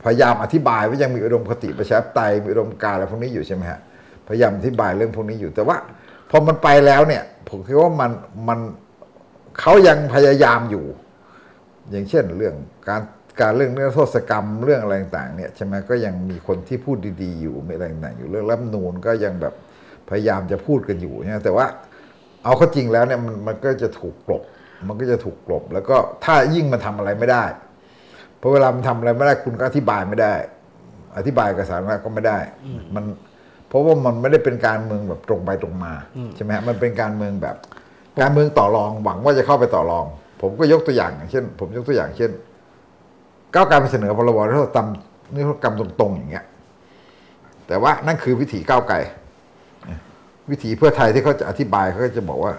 [0.05, 3.81] พยายามอธิบายว่ายังมีอุดมคติประชาธิปไตยมีอุดมการณ์อะไรพวกนี้อยู่ใช่ไหมฮะ
[4.29, 5.77] พยายามอธิบายเรื่องพวกนี้อยู่ แต่ว่า
[6.31, 8.11] พอมันไปแล้วเนี่ย ผมคิดว่ามัน
[8.49, 8.59] มัน
[9.61, 10.85] เขายังพยายามอยู่
[11.91, 12.55] อย่างเช่นเรื่อง
[12.89, 13.03] การ
[13.41, 19.55] การเรื่องเนื้อโทษกรรมเรื่องอะไรต่างๆเนี่ยใช่ไหมก็ยังมีคนที่พูดดีๆ อยู่มีอะไรต่างๆอยู่เรื่องรัฐนูนก็ยังแบบ
[20.11, 21.67] พยายามจะพูดกันอยู่นะแต่ว่า
[22.45, 24.43] เอาข้าจริงแล้วเนี่ยมันมันก็จะถูกกลบ
[24.89, 27.45] มันก็จะถูกกลบ แล้วก็ถ้ายิ่งมันทำอะไรไม่ได้
[28.43, 30.35] พราะเวลามันทำอะไรไม่ได้คุณก็อธิบายไม่ได้
[31.17, 32.39] อธิบายเอกสารอะไรก็ไม่ได้
[32.95, 33.05] มัน
[33.69, 35.93] เพราะว่ามันไม่ได้เป็นการเมืองแบบตรงไปตรงมา
[36.37, 37.57] ใช่ไหมฮะมันเป็นการเมืองแบบ
[38.21, 40.07] การเมืองต่อรองหวังว่าจะเข้าไปต่อรอง
[40.43, 42.31] ผมก็ยกตัวอย่างอย่างเช่น ผมยกตัวอย่างเช่น
[43.55, 44.89] ก้าวไกลไปเสนอพรบนิรโทษกรรม
[45.35, 46.45] นิรโทษกรรมตรงๆ อย่างเงี้ย
[47.67, 48.97] แต่ว่านั่นคือวิถีก้าวไกล
[50.51, 52.53] วิถีเพื่อไทยที่เขาจะอธิบายเขาก็จะบอกว่า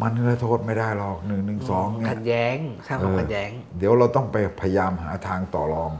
[0.00, 5.92] มันนิรโทษไม่ได้หรอกหนึ่งหนึ่งสองเนี่ขัยดแย้งสร้างความขัดแย้ง เดี๋ยวเราต้องไปพยายามหาทางต่อรอง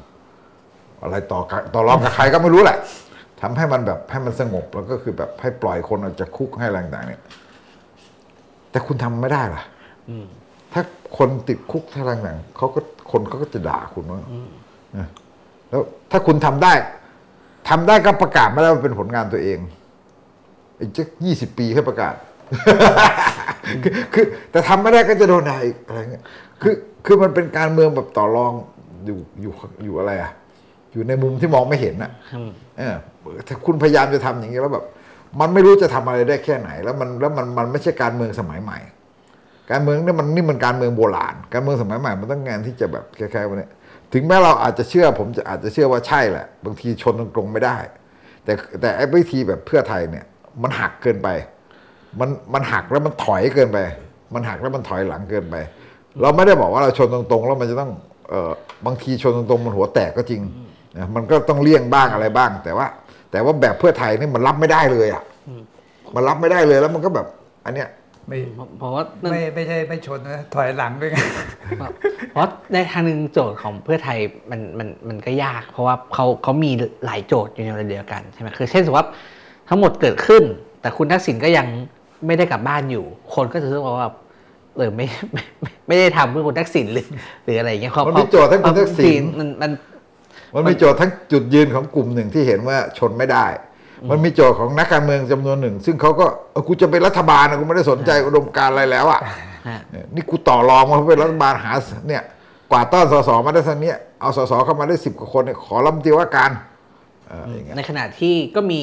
[1.02, 2.78] อะไรต่อกับต่อรองกับใครก็ไม่รู้แหละ
[3.40, 7.22] ทำให้มันแบบให้มันสงบแล้วก็คือแบบให้ปล่อยคนออกจากคุกให้อะไรต่างๆเนี่ย
[8.70, 9.62] แต่คุณทำไม่ได้ล่ะ
[10.10, 10.26] อืม
[10.72, 10.82] ถ้า
[11.18, 14.20] คนติดคุกท่าต่างๆเขาก็คนเขาก็จะด่าคุณว่า
[14.98, 15.08] นะ
[15.68, 16.72] แล้วถ้าคุณทำได้
[17.68, 19.58] ทำได้ก็ประกาศไม่ได้ว่าเป็นผลงานตัวเอง
[20.80, 22.14] อีกจะยี่สิบปีให้ประกาศ
[23.82, 26.24] คือคือแต่ทำไม่ได้ก็จะโดนด่าอีกอะไรเงี้ย
[26.62, 26.74] คือ
[27.06, 28.52] คือมันเป็นการเมืองแบบต่อรอง
[29.06, 29.52] อยู่อยู่
[29.84, 30.32] อยู่อะไรอะ
[30.92, 32.94] อยู่ในมุมที่มองไม่เห็นอะอืมเออ
[33.48, 34.84] ถ้าคุณพยายามจะทำอย่างนี้แล้วแบบ
[35.40, 38.78] มันไม่รู้จะทำอะไรได้แค่ไหน แล้วมันแล้วมันมันไม่ใช่การเมืองสมัยใหม่
[39.70, 43.68] การเมืองนี่มันนี่มันการเมืองโบราณ การเมืองสมัยใหม่มันต้องงานที่จะแบบคล้ายๆวันนี้
[44.12, 47.76] ถึงแม้เราอาจจะเชื่อผมจะอาจจะเชื่อว่าใช่แหละ บางทีชนตรงๆไม่ได้
[48.44, 50.24] แต่แต่ไอ้วิธีแบบเพื่อไทยเนี่ย
[50.62, 51.28] มันหักเกินไป
[52.20, 53.78] มันมันหักแล้วมันถอยเกินไป
[54.34, 55.56] มันหักแล้วมันถอยหลังเกินไป
[56.20, 57.90] เราไม่ได้บอกว่าเราชนตรงๆ แล้วมันจะต้อง
[58.28, 58.52] เออ
[58.86, 60.42] บางทีชนตรงๆมันหัวแตกก็จริง
[60.96, 62.86] นะมันก็ต้องเลี่ยงบ้างอะไรบ้าง แต่ว่า
[63.30, 65.22] แต่ว่าแบบเพื่อไทยนี่มันรับไม่ได้เลยอะ
[66.14, 67.26] มันรับไม่ได้เลยแล้วมันก็แบบ
[67.64, 67.88] อันเนี้ย
[68.28, 68.38] ไม่
[68.78, 71.16] เพราะว่านั่นไม่ไม่ใช่ไม่ชนนะถอยหลังด้วยไง
[72.32, 74.18] เพราะในทางหนึ่งโจทย์ของเพื่อไทย
[74.50, 76.70] มันมันมันก็ยาก เพราะว่าเขาเขามี
[77.04, 79.08] หลายโจทย์อยู่ในเวลาเดียวกันใช่ไหมคือ เช่นสมมติว่า
[79.68, 80.42] ทั้งหมดเกิดขึ้น
[80.80, 81.66] แต่คุณทักษิณก็ยัง
[82.26, 83.04] ไม่ได้กลับบ้านอยู่
[83.34, 84.10] คนก็จะรู้สึกว่า
[84.76, 87.06] เออไม่ไม่ไม่ไม่ได้ทำเพื่อคุณทักษิณหรือ
[87.44, 89.70] หรืออะไรอย่างเงี้ยเพราะมันมีโจทย์ให้คุณทักษิณมันมัน
[90.54, 93.46] มันมีโจทย์ทั้งจุดยืนของกลุ่มหนึ่งที่เห็นว่าชนไม่ได้
[94.10, 99.20] มันมีโจทย์ของนักการเมืองจำนวนหนึ่ง ซึ่งเขาก็เออกูจะเป็นรัฐบาลนะกูไม่ได้สนใจอุดมการณ์อะไรแล้วอะ
[99.68, 101.72] ฮะเนี่ยนี่กูต่อรองมาเพื่อเป็นรัฐบาลหา
[102.08, 102.22] เนี่ย
[102.70, 106.50] กว่าต้อนสสมาได้สักเนี้ยเอาสสเข้ามาได้สิบกว่าคนเนี่ยขอรัฐมนตรีว่าการ
[107.28, 108.82] เอออย่างเงี้ยในขณะที่ก็มี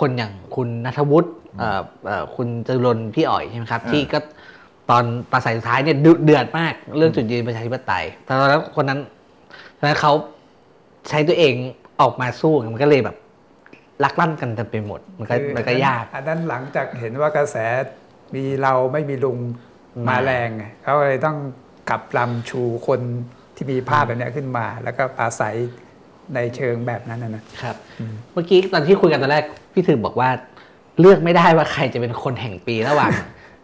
[0.00, 4.18] คนอย่างคุณนัทวุฒิเอ่อเอ่อคุณจตุรนต์พี่อ๋อยใช่ไหมครับ ที่ก็
[4.90, 9.00] ตอนปราศัยสุดท้ายเนี่ยดุเดือดมากเรื่องจุดยืนประชาธิปไตยแต่ตอนนั้นคนนั้น
[9.78, 10.12] ตอนนั้นเขา
[11.08, 11.54] ใช้ตัวเอง
[12.00, 13.16] ออกมาสู้มันก็เลยแบบ
[14.02, 17.56] ลักลั่นกันเต็มไปหมด มันก็คือมันก็ยาก อันนั้นหลังจากเห็นว่ากระแส
[18.34, 19.38] มีเราไม่มีลุง
[20.08, 21.36] มาแรงไงเขาเลยต้อง
[21.90, 23.00] กลับลำชูคน
[23.56, 25.56] ที่มีภาพแบบเนี้ยขึ้นมา แล้วก็ปราศัย
[26.34, 27.76] ในเชิงแบบนั้นนะนะครับ
[28.32, 30.28] เมื่อกี้ตอนที่คุยกันตอนแรกพี่ถึงบอกว่า
[31.00, 33.10] เลือกไม่ได้ว่าใครจะเป็นคนแห่งปีระหว่าง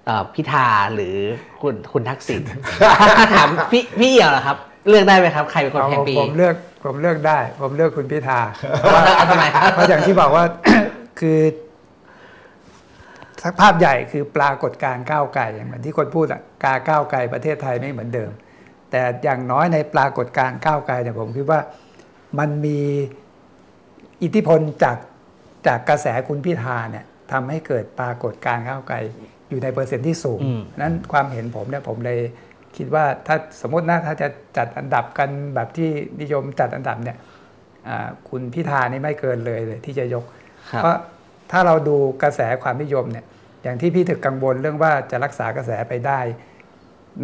[0.07, 1.17] เอ่อพิธาหรือ
[1.63, 2.43] คุณคุณทักษิณ
[3.19, 4.57] ถ้าถามพี่พี่เอี่ยวเหรอครับ
[4.89, 6.55] เลือกได้ไหมครับ ใครเป็นคนเอาแห่งปีผมเลือก
[6.85, 8.41] ผมเลือกได้ ผมเลือกคุณพิธา
[9.17, 10.45] เอาทำไมครับเพราะอย่างที่บอกว่า
[11.21, 11.41] คือ
[13.43, 18.31] สักภาพใหญ่คือปรากฏการณ์ก้าวไกลอย่างเหมือนที่คนพูดอะกาก้าวไกลประเทศไทยไม่เหมือนเดิม
[18.91, 21.61] แต่อย่างน้อยในปรากฏการณ์ก้าวไกลเนี่ยผมคิดว่า
[22.39, 22.81] มันมี
[24.23, 24.97] อิทธิพลจาก
[25.67, 28.97] จากกระแสคุณพิธาเนี่ยทำให้เกิดปรากฏการณ์ก้าวไกล
[29.49, 32.21] อยู่ในเปอร์เซ็นต์ที่สูงอืมนั้นความเห็นผมเนี่ยผมเลย
[32.77, 35.89] คิดว่าถ้าสมมตินะถ้าจะจัดอันดับกันแบบที่
[36.21, 37.17] นิยมจัดอันดับเนี่ย
[37.89, 40.25] อ่าคุณพิธานี่ไม่เกินเลยเลยที่จะยก
[40.71, 40.97] ครับเพราะ
[41.51, 43.25] ถ้าเราดูกระแสความนิยมเนี่ย
[43.63, 46.21] อย่างที่พี่ถึกกังวลเรื่องว่าจะรักษากระแสไปได้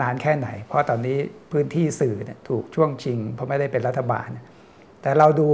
[0.01, 1.17] นานแค่ไหน เพราะตอนนี้
[1.53, 4.29] พื้นที่สื่อเนี่ยถูกช่วงชิง เพราะไม่ได้เป็นรัฐบาล
[5.03, 5.49] แต่เราดู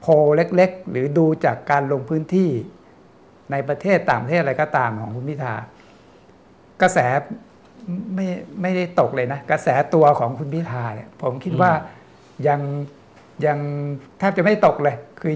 [0.00, 2.50] โพลเล็กๆ หรือดูจากการลงพื้นที่
[3.52, 5.54] ในประเทศต่างประเทศอะไรก็ตามของคุณพิธา
[6.82, 6.98] กระแส
[8.14, 8.26] ไม่
[8.62, 11.72] ไม่ได้ตกเลยนะ กระแสตัวของคุณพิธาเนี่ยผมคิดว่า
[12.48, 12.60] ยัง
[13.46, 13.58] ยัง
[14.18, 15.32] แทบจะไม่ตกเลย คือ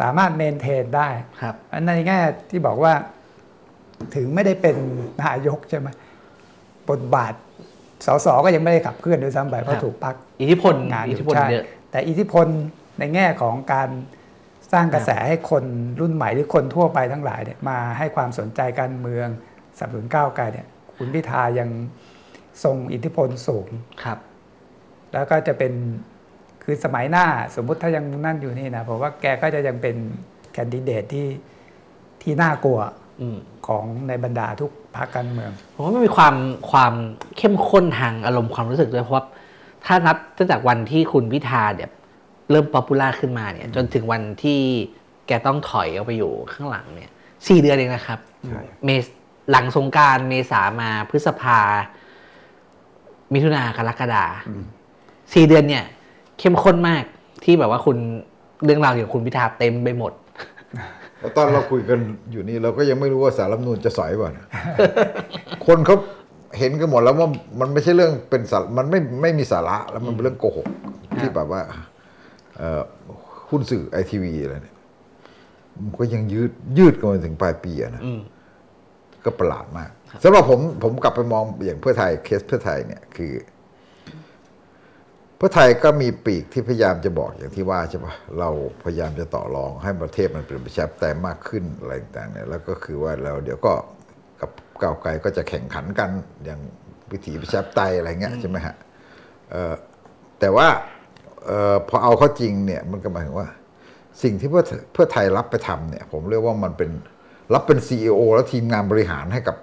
[0.00, 1.08] สามารถเมนเทนได้
[1.40, 2.18] ครับอันในแง่
[2.50, 2.92] ที่บอกว่า
[4.14, 4.76] ถึงไม่ได้เป็น
[5.22, 5.88] นายกใช่ไหม
[6.90, 7.34] บทบาท
[8.06, 12.46] สสก็ยังไม่ได้ขับเคลื่อนด้วยซ้ำไปเพครัราะบถูกพักอิทธิพลงานออิทธิยู่พลใช่เยอะแต่อิทธิพล
[12.98, 13.88] ในแง่ของการ
[14.72, 15.64] สร้างกระแสให้คน
[16.00, 19.28] รุ่นใหม่หรือคนทั่วไปทั้งหลายเนี่ยมาให้ความสนใจการเมือง
[19.78, 20.66] สนับสนุนก้าวไกลเนี่ย
[20.96, 21.70] คุณพิธายัง
[22.64, 23.68] ทรงอิทธิพลสูง
[24.02, 24.18] ครับ
[25.12, 25.72] แล้วก็จะเป็น
[26.62, 27.26] คือสมัยหน้า
[27.56, 29.96] สมมุติถ้ายังนั่นอยู่นี่นะผมว่าแกก็จะยังเป็น
[30.52, 31.28] candidate ที่
[32.22, 32.78] ที่น่ากลัว
[33.20, 36.34] อืมของในบรรดาทุกพรรคการเมืองผมว่ามันมีความ
[36.70, 36.94] ความ
[37.36, 39.24] เข้มข้นทางอารมณ์ความรู้สึกด้วยเพราะว่า
[39.84, 41.90] ถ้านับตั้งแต่วันที่คุณพิธาเนี่ย
[42.50, 44.60] เริ่ม popular ขึ้นมาเนี่ย จนถึงวันที่
[45.26, 47.10] แกต้องถอยออกไปอยู่ข้างหลังเนี่ย
[47.46, 49.06] สี่เดือนเองนะครับใช่เมษ
[49.50, 51.58] หลังสงกรารเมษามาพฤษภา
[53.32, 54.24] มิถุนากรกฎา
[55.34, 55.84] สี่เดือนเนี่ย
[56.38, 57.04] เข้มข้นมาก
[57.44, 57.96] ที่แบบว่าคุณ
[58.64, 60.12] เรื่องราวเกี่ยวกับคุณพิธาเต็มไปหมด
[61.20, 61.98] แล้วตอนเราคุยกัน
[62.32, 64.30] อยู่นี่เราก็ยังไม่รู้ว่าสารรัฐธรรมนูญจะสอยป่ะ
[65.66, 65.96] คนเขา
[66.58, 67.28] เห็นกันหมดแล้วว่า
[67.60, 70.68] มันไม่ใช่เรื่องเป็นสาระมันไม่ไม่มีสาระแล้วมันเป็นเรื่องโกหก
[71.20, 71.60] ที่แบบว่า
[72.56, 72.82] เอ่อ
[73.48, 74.76] หุ้นสื่อไอทีวีอะไรเนี่ย
[75.82, 78.20] มันก็ยังยืดยืดกันมาถึงปลายปีอะนะอืม
[79.26, 79.90] ก็ประหลาดมาก
[80.22, 83.32] สำหรับผมผมกลับไปมองอย่างเพื่อไทยเคสเพื่อไทยเนี่ยคือ
[85.36, 88.50] เพื่อไทยก็มีปีกที่พยายามจะบอกอย่างที่ว่าใช่ปะเรา
[88.84, 93.72] พยายามจะต่อรองให้ประเทศมันเป็นประชาธิปไตยมากขึ้นอะไรต่างๆเนี่ยแล้วก็คือว่าเราเดี๋ยวก็
[94.40, 94.50] กับ
[94.80, 96.10] ก้าวไกลก็จะแข่งขันกัน
[96.44, 96.60] อย่าง
[97.12, 98.76] วิถีประชาธิปไตยอะไรเงี้ยใช่ไหมฮะ
[99.50, 99.74] เอ่อ
[100.40, 100.68] แต่ว่า
[101.46, 103.48] เอ่อพอเอาเข้าจริงเนี่ยมันก็หมายถึงว่า
[104.22, 106.90] สิ่งที่เพื่อเพื่อไทยรับไปทำเนี่ย ผมเรียกว่ามันเป็น
[107.54, 109.56] รับเป็นซีอแล้วทีมงานบริหารให้กับ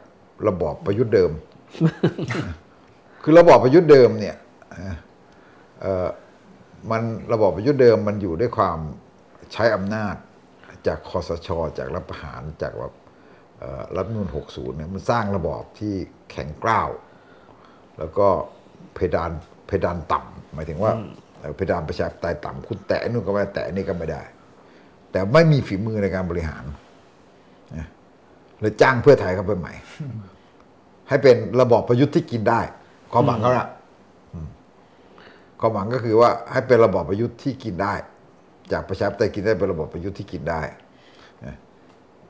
[0.48, 1.32] ระบอบประยุทธ์เดิม
[3.24, 4.36] คือระบอบประยุทธ์เดิมเนี่ย
[5.82, 6.08] เอ่อ
[6.92, 7.02] มัน
[7.34, 8.78] ระบอบประยุทธ์เดิมมันอยู่ด้วยความ
[9.54, 10.16] ใช้อำนาจ
[10.88, 12.94] จากคอสช จากรัฐประหารจากแบบ
[13.60, 15.94] เอ่อรัฐธรรมนูล60 เนี่ยมันสร้างระบอบที่
[16.32, 16.90] แข็งกร้าว
[18.00, 18.28] แล้วก็
[18.94, 19.32] เพดาน
[19.68, 20.92] เพดานต่ำหมายถึงว่า
[21.40, 24.22] เอ่อเพดานประชาธิปไตยต่ำคุณแตะนู่นก็ไม่ได้แตะนี่ก็ไม่ได้
[25.12, 26.83] แต่ไม่มีฝีมือในการบริหารนะ
[28.64, 29.74] เลยจ้างเพื่อไทยเข้าไปใหม่
[31.10, 32.62] ให้เป็นระบอบประยุทธ์ที่กินได้
[33.12, 33.68] ความหวังเขาละ
[35.60, 37.94] ความหวังก็คือว่าให้เป็นระบอบประยุทธ์ที่กินได้
[38.72, 40.62] จากประชาธิปไตยกินได้เป็นระบอบประยุทธ์ที่กินได้
[41.46, 41.56] นะ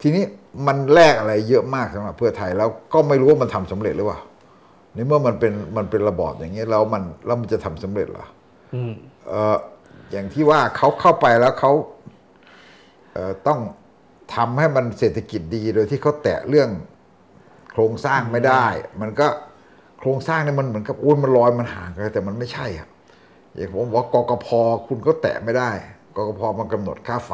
[0.01, 0.23] ทีนี้
[0.67, 4.19] มันแลกอะไรเยอะมากสำหรับเพื่อไทยแล้วก็ไม่รู้ว่ามันทำสำเร็จหรือเปล่า
[4.93, 8.25] ในเมื่อมันเป็นมันเป็นระบอบอย่างนี้ยแล้วมันแล้วมันจะทำสำเร็จเหรอ
[8.73, 8.93] อืม
[9.27, 9.57] เอ่อ
[10.11, 11.71] อย่างที่ว่าเขาเข้าไปแล้วเขา
[13.13, 13.59] เอ่อต้อง
[14.35, 16.69] ทำให้มันเศรษฐกิจดีโดยที่เขาแตะเรื่อง
[17.71, 18.65] โครงสร้างไม่ได้
[19.01, 19.27] มันก็
[19.99, 22.87] โครงสร้างเนี่ยมันเหมือนกับอุ้นมันลอยมันห่างกันแต่มันไม่ใช่อะ
[23.55, 24.47] อย่างผมบอกว่ากกพ
[24.87, 25.71] คุณก็แตะไม่ได้
[26.15, 27.33] กกพมันกำหนดค่าไฟ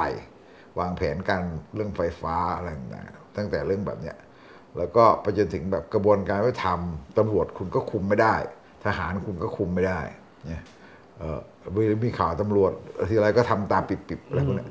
[0.79, 1.41] วางแผนการ
[1.75, 4.17] เรื่องไฟฟ้าอะไรต่างๆตั้งแต่เรื่องแบบเนี้ย
[4.77, 6.79] แล้วก็ไปจนถึงแบบกระบวนการวิธรรม
[7.17, 8.35] ตำรวจคุณก็คุมไม่ได้
[8.85, 10.01] ทหารคุณก็คุมไม่ได้
[10.47, 10.63] เนี่ย
[11.17, 11.39] เออ
[11.75, 12.71] มีมีข่าวตำรวจ
[13.09, 14.65] ทีไรก็ทำตามปิบๆอะไรพวกนี้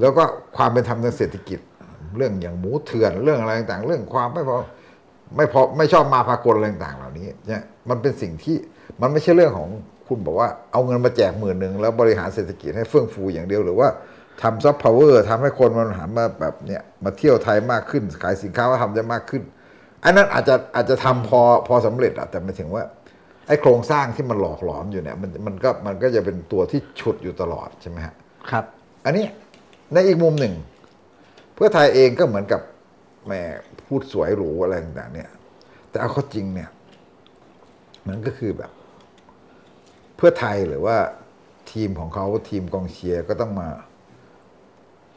[0.00, 0.24] แล้วก็
[0.56, 1.60] ความเป็นธรรมทางเศรษฐกิจ
[2.16, 4.56] เรื่องอย่างหมูเถื่อนเรื่องอะไรต่างๆ เรื่องความไม่พอ
[5.36, 8.56] ไม่พอไม่ชอบมาพากลอะไรต่างๆ เหล่านี้เนี่ยมันเป็นสิ่งที่
[9.00, 9.68] มันไม่ใช่เรื่องของ
[10.08, 13.88] คุณบอกว่าเอาเงินมาแจกหมื่นหนึ่งแล้วบริหารเศรษฐกิจให้เฟื่องฟูอย่างเดียวหรือว่า
[14.42, 19.42] ทำซับพาวเวอร์ทำให้คนมันหันมาแบบเนี่ยมาเที่ยวไทยมากขึ้น ขายสินค้าว่าทำได้มากขึ้น
[20.04, 22.84] อันนั้นอาจจะอาจจะทำพอพอสำเร็จอะแต่หมายถึงว่า
[23.48, 28.14] ไอ้โครงสร้างที่มันหลอกหลอมอยู่เนี่ยมันมันก็มันก็จะเป็นตัวที่ฉุดอยู่ตลอดใช่ไหมฮะ
[28.50, 28.64] ครับ
[29.04, 29.24] อันนี้
[29.92, 30.54] ในอีกมุมหนึ่ง
[31.54, 32.60] เพื่อไทยเองก็เหมือนกับ
[33.26, 33.32] แหม
[33.86, 35.30] พูดสวยหรูอะไรต่างๆเนี่ย
[35.90, 36.70] แต่เอาข้อจริงเนี่ย
[38.06, 38.70] มันก็คือแบบ
[40.16, 40.96] เพื่อไทยหรือว่า
[41.72, 43.68] ทีมของเขาทีมกองเชียร์ก็ต้องมา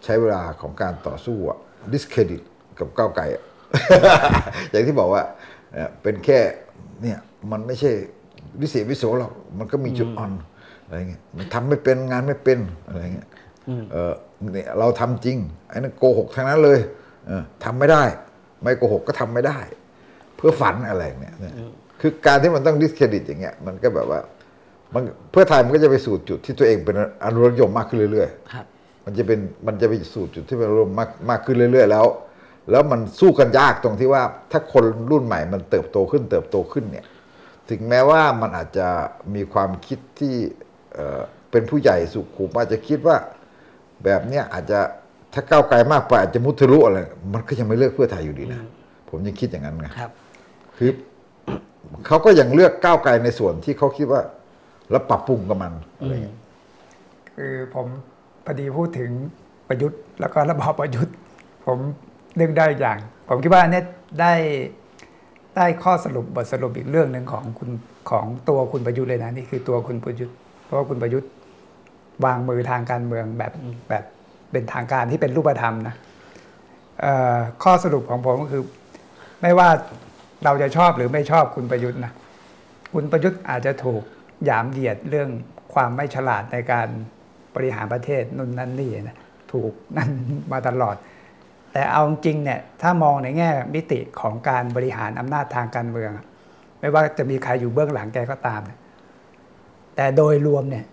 [0.04, 1.58] ใช้เวลาของการต่อสู้อะ
[1.94, 2.42] ดิสเครดิต
[2.80, 3.24] กับก้าวไกล
[4.72, 5.24] อย่างที่บอกว่า
[5.74, 6.40] เอ่อเป็นแค่
[7.02, 7.20] เนี่ย
[7.52, 7.92] มันไม่ใช่
[8.62, 10.32] วิเศษวิโสหรอก มันก็มีจุดอ่อน
[10.86, 13.28] อะไรเงี้ยมันทำไม่เป็นงานไม่เป็นอะไรเงี้ย
[13.92, 14.14] เออ
[14.54, 15.38] เนี่ยเราทำจริง
[15.70, 16.80] ไอ้นั่นโกหกทั้งนั้นเลย
[17.28, 18.04] เออทำไม่ได้
[18.62, 19.60] ไม่โกหกก็ทำไม่ได้
[20.36, 21.54] เพื่อฝันอะไรเนี่ยเนี่ย
[22.02, 24.20] คือการที่มันต้องดิสเครดิตอย่างเงี้ยมันก็แบบว่า
[24.94, 28.66] มันเพื่อไทยมันก็จะไปสู่จุดที่ตัวเองเป็นอนุรักษ์นิยมมากขึ้นเรื่อยๆครับ
[29.06, 32.06] มันจะเป็นมันจะไปสู่จุดที่เป็นอารมณ์มากมากขึ้นเรื่อยๆแล้ว
[32.72, 37.06] แล้วมันสู้กันยากตรงที่ว่า ถ้าคนรุ่นใหม่มันเติบโตขึ้นเติบโตขึ้นเนี่ย
[37.70, 38.88] ถึงแม้ว่ามันอาจจะ
[39.36, 40.36] มีความคิดที่
[40.94, 43.16] เอ่อเป็นผู้ใหญ่สุขุมอาจจะคิดว่า
[44.04, 44.80] แบบเนี้ยอาจจะ
[45.34, 47.00] ถ้าก้าวไกลมากไปอาจจะมุทะลุอะไร
[47.34, 48.62] มันก็ยังไม่เลือกเพื่อไทยอยู่ดีนะ
[49.10, 50.12] ผมยังคิดอย่างนั้นไงครับ
[50.78, 50.90] คือ
[52.08, 54.22] เขาก็ยังเลือกก้าวไกลในส่วนที่เขาคิดว่า
[54.92, 56.38] แล้วปรับปรุงกับมันอะไรเงี้ย
[57.36, 57.88] คือผม
[58.46, 59.10] พอดีพูดถึง
[59.68, 61.16] ประยุทธ์ แล้วก็ระบอบประยุทธ์
[61.66, 61.78] ผม
[62.40, 63.86] นึกได้อย่าง ผมคิดว่าเนี่ย
[64.20, 64.34] ได้
[65.56, 67.70] ได้ข้อสรุปบทสรุปอีกเรื่องหนึ่งของคุณ
[68.10, 70.36] ของตัวคุณประยุทธ์เลยนะนี่คือตัวคุณประยุทธ์
[70.66, 71.30] เพราะว่าคุณประยุทธ์
[72.26, 73.54] วางมือทางการเมืองแบบ
[73.90, 74.04] แบบ
[74.52, 75.96] เป็นทางการที่เป็นรูปธรรมนะ
[77.64, 78.64] ข้อสรุปของผมก็คือ
[79.42, 79.70] ไม่ว่า
[80.46, 82.12] เราจะชอบหรือไม่ชอบคุณประยุทธ์นะ
[82.94, 84.02] คุณประยุทธ์อาจจะถูก
[84.46, 85.30] หยามเหยียดเรื่อง
[85.74, 86.88] ความไม่ฉลาดในการ
[87.56, 89.18] บริหารประเทศนู่นนั่นนี่นะ
[89.54, 90.10] ถูกนั่น
[90.52, 90.96] มาตลอด
[91.72, 96.12] แต่เอาจริงเนี่ยถ้ามองในแง่มิติของการบริหารอำนาจทางการเมือง
[96.80, 98.62] ไม่ว่าจะมีใครอยู่เบื้องหลังแกก็ตาม
[99.96, 100.86] แต่โดยรวมเนี่ย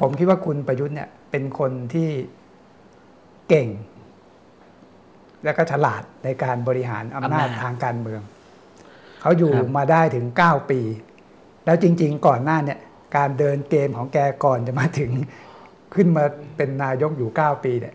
[0.00, 2.08] ผมคิดว่าคุณประยุทธ์เนี่ยเป็นคนที่
[3.48, 3.68] เก่ง
[5.44, 8.22] แล้วก็ฉลาดในการบริหารอำนาจอำนาจทางการเมือง
[9.20, 10.80] เขาอยู่ครับมาได้ถึง 9 ปี
[11.64, 12.78] แล้วจริง ๆ ก่อนหน้าเนี่ย
[13.16, 15.10] การเดินเกมของแกก่อนจะมาถึง
[15.94, 16.24] ขึ้นมา
[16.56, 17.94] เป็นนายกอยู่ 9 ปีเนี่ย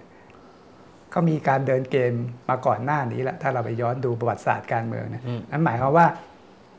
[1.13, 2.13] ก็มีการเดินเกม
[2.49, 6.07] มาก่อนหน้านี้แหละถ้าเราไปย้อนดูประวัติศาสตร์การเมืองเนี่ยอืมนั่นหมายความว่า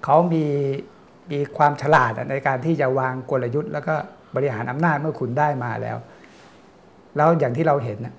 [0.05, 0.45] เขามี
[1.33, 3.95] มีความฉลาดอะในการที่จะวางกลยุทธ์ แล้วก็
[4.37, 5.97] บริหารอำนาจเมื่อคุณได้มาแล้ว
[7.17, 8.15] แล้วอย่างที่เราเห็นน่ะ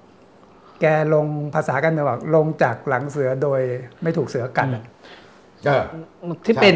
[0.82, 3.62] แกลงภาษาการเมืองบอกลงจากหลังเสือโดย
[4.04, 4.84] ไม่ถูกเสือกัดอะ
[5.66, 5.84] เออ
[6.46, 6.76] ที่เป็น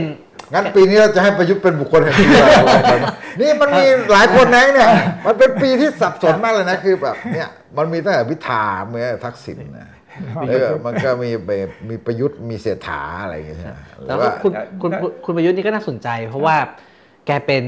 [0.53, 2.49] งั้นปีนี้เราจะให้ประยุทธ์เป็นบุคคลแห่งปีเรา
[3.41, 4.89] นี่มันมีหลายคนนะเนี่ย
[5.25, 9.87] มันเป็นปีที่สับสนมากเลยนะคือแบบเนี่ยมันมีตั้งแต่พิธาเมื่อทักษิณนะ
[10.47, 16.55] เออมันก็มีแบบมีประยุทธ์มีเศรษฐาอะไรอย่างเงี้ยใช่ไหมหรืแล้อวก็ว่าคุณคุณคุณคุณประยุทธ์นี่ก็น่าสนใจ เพราะว่า
[17.25, 17.65] แกเป็น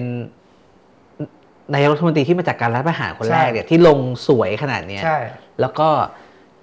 [1.74, 5.20] นายกรัฐมนตรีที่มาจากการรัฐประหารคนแรกเนี่ยที่ลงสวยขนาดเนี้ยใช่
[5.62, 5.88] แล้วก็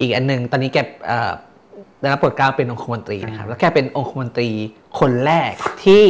[0.01, 0.77] อีกอันหนึงตอนนี้แก
[1.07, 1.31] เอ่อ
[2.01, 4.49] ได้รับโปรดเกล้าเป็นองคมนตรีนะครับ แล้วแกเป็นองคมนตรี
[4.99, 5.53] คนแรก
[5.85, 6.05] ที่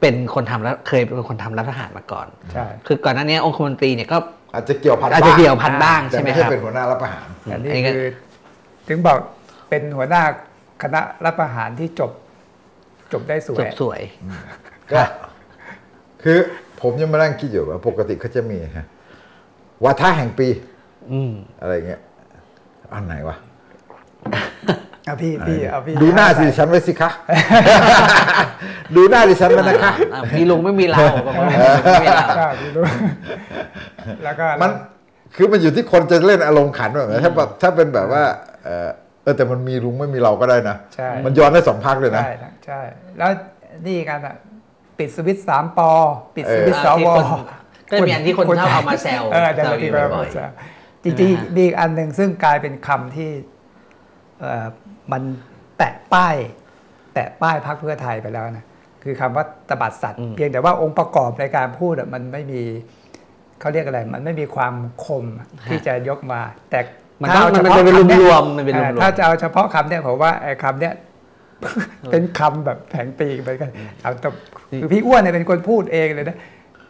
[0.00, 4.18] เป็นคนทำแล้วเคยเป็นคนทำรัฐประหารมาก่อนใช่คือก่อนหน้านี้องคมนตรีเนี่ยก็
[4.54, 8.08] อาจจะเกี่ยวพันอาจจะเกี่ยวพันบ้างแต่ใช่ไหมไม่คใช่รับเป็นหัวหน้ารับประหารอันอันนี้นี้ก็คือ
[8.88, 9.18] ถึงบอก
[9.68, 10.22] เป็นหัวหน้า
[10.82, 12.10] คณะรัฐประหารที่จบ
[13.12, 14.00] จบได้สวจยบสวย
[14.92, 15.02] ก็
[16.22, 16.38] คือ
[16.80, 18.86] ผมยังมานั่งคิดอยู่ว่าปกติเขาจะมีฮะ
[19.84, 20.48] วาทะแห่งปี
[21.12, 22.00] อืมอะไรเงี้ย
[22.94, 23.36] อันไหนวะ
[25.06, 27.10] เอาพี่พี่เอาพี่ดูหน้าสิฉันไว้สิคะ
[28.96, 32.84] ดูหน้าดิฉันไว้นะคะอะมีลุงไม่มีเราบอกว่ามีลุงไม่มีเราใช่พี่รู้
[34.24, 34.70] แล้วก็มัน
[35.36, 38.24] คือมันอยู่ที่คนจะเล่นอารมณ์ขันแบบไหนถ้าแบบถ้าเป็นแบบว่า
[38.64, 38.88] เออ
[39.22, 42.32] เออแต่มันมีลุงไม่มีเราก็ได้นะใช่มันย้อนได้สองพักเลยนะใช่
[42.66, 42.80] ใช่
[43.18, 43.30] แล้ว
[43.86, 44.36] นี่กันอะ
[44.98, 45.90] ปิดสวิตช์สามปอ
[46.36, 47.26] ปิดสวิตช์สอะวที่คน
[47.90, 50.50] ก็จะมีอันที่คนชอบเอามาแซวเออเดี๋ยวแซวที่อยู่เราบ่อยแซว
[51.04, 53.30] จริงๆมีอีกอันหนึ่งซึ่งกลายเป็นคำที่
[54.40, 54.66] เออ
[55.12, 55.22] มัน
[55.78, 56.34] แตะป้าย
[57.14, 58.64] แตะป้ายพรรคเพื่อไทยไปแล้วนะ
[59.02, 62.62] คือคำว่าตบัดสัตว์ เพียงแต่ว่าองค์ประกอบในการพูดอะมันไม่มี
[63.60, 64.74] เขาเรียกอะไร มันไม่มีความ
[65.04, 66.40] คมอะที่จะยกมา
[66.70, 66.80] แต่
[67.20, 70.94] มันถ้าต้องเอามันเฉเป็นพาะคำเนี่ยรวมๆมันเป็นรวอ่ามๆถ้าจะเอาเฉพาะคำเนี่ยผมว่าไอ้คำเนี่ย
[72.10, 73.70] เป็นคำแบบแผงปีกไปกัน
[74.02, 74.28] เอาแต่
[74.80, 76.36] คือพี่อ้วนเนี่ยเป็นคนพูดเองเลยนะ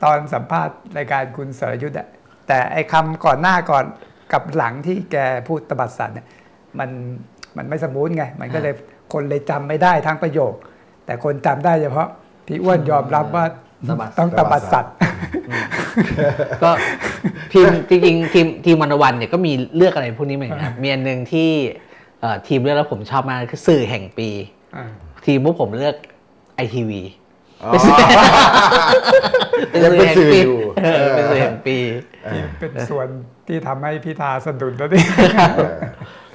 [0.05, 2.09] ตอนสัมภาษณ์รายการคุณสรยุทธ์อะ
[2.49, 3.85] แต่ไอ้คำก่อนหน้าก่อน
[4.33, 5.17] กับหลังที่แก
[5.49, 6.27] พูดตบัดสัตว์เนี่ย
[6.79, 6.91] มัน
[7.57, 8.75] มันไม่สมูทไง มันก็เลย
[9.13, 10.55] คนเลยจำไม่ได้ทั้งประโยค
[11.07, 12.09] แต่คนจำได้เฉพาะ
[12.47, 13.45] พี่อ้วนยอมรับว่า
[13.89, 14.95] ตบัดต้องตบัดสัตว์
[16.63, 16.71] ก็
[17.53, 21.51] ทีมจริงๆทีมทีมวันวันเนี่ยก็มีเลือกอะไรพวกนี้เหมือนกันครับมีอันหนึ่งที่
[22.21, 24.29] เอ่อทีมเลือกแล้วผมชอบมากคือสื่อแห่งปี
[25.25, 25.97] ทีมพวกผมเลือก
[26.57, 27.03] ไอทีวี
[27.63, 27.71] อ๋อ
[29.71, 31.77] เป็นยังเป็นสื่อปีอยู่เออเป็นสื่อแห่งปี
[32.61, 33.09] เป็นส่วน
[33.47, 35.05] ที่ทำให้พิธาสะดุดแล้วนี่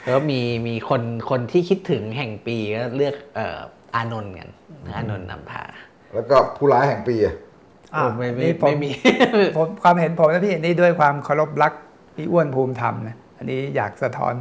[0.02, 3.60] แล้วก็มีมีคนคนที่คิดถึงแห่งปีก็เลือกเอ่อ
[3.96, 4.50] อานนท์กัน
[4.96, 5.64] อานนท์นำพา
[6.14, 7.36] แล้วก็ผู้ร้ายแห่งปีอะ
[7.94, 8.90] อะโอ้ไม่ไม่นี่ผไม่มี
[9.58, 11.74] ผมความเห็นผมนะพี่นี่ด้วยความเคารพรัก
[12.16, 14.34] พี่อ้วนภูมิธรรมนะอันนี้อยากสะท้อน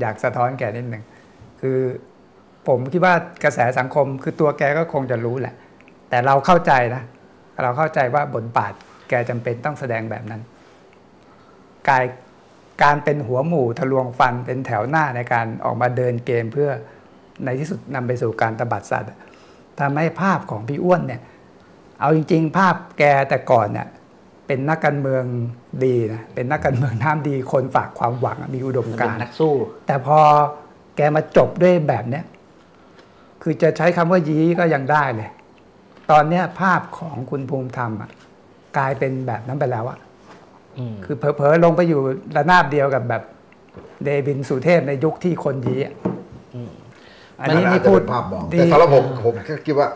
[0.00, 1.04] อยากสะท้อนแกนิดหนึ่ง
[1.60, 1.78] คือ
[2.68, 5.54] ผมคิดว่ากระแสสังคมคือตัวแกก็คงจะรู้แหละ
[6.10, 7.02] แต่เราเข้าใจนะ
[7.62, 8.72] เราเข้าใจว่าบทบาท
[9.08, 10.42] แกจำเป็นต้องแสดงแบบนั้น
[11.88, 12.04] กาย
[12.82, 16.70] การเป็นหัวหมู่ทะลวงฟันเป็นแถวหน้าในการออกมาเดินเกมเพื่อ
[17.44, 19.10] ในที่สุดนำไปสู่การตบัดสัตว์
[19.80, 21.20] ทำให้ภาพของพี่อ้วนเนี่ย
[22.00, 23.88] เอาจริง ๆ ภาพแกแต่ก่อนเนี่ย
[24.46, 25.24] เป็นนักการเมือง
[25.84, 29.54] ดีนะเป็นนักการเมืองน้ำดีคนฝากความหวังมีอุดมเป็การนณ์นักสู้
[29.86, 30.18] แต่พอ
[30.96, 32.24] แกมาจบด้วยแบบเนี้ย
[33.42, 35.28] คือจะใช้คำว่ายี้ก็ยังได้เลย
[36.10, 38.10] ตอนเนี้ยภาพของคุณภูมิธรรมอะ
[38.76, 39.98] กลายเป็นแบบนั้นไปแล้วอะ
[40.78, 42.00] อืมคือเผลอๆลงไปอยู่
[42.36, 43.22] ระนาบเดียวกับแบบ
[44.04, 45.94] เดวินสุเทพในยุคที่คนยี้อะ
[47.40, 49.88] อันนี้มันี่อาจจะพูดเป็นภาพมองดีแต่สำหรับผมผมก็คิดว่า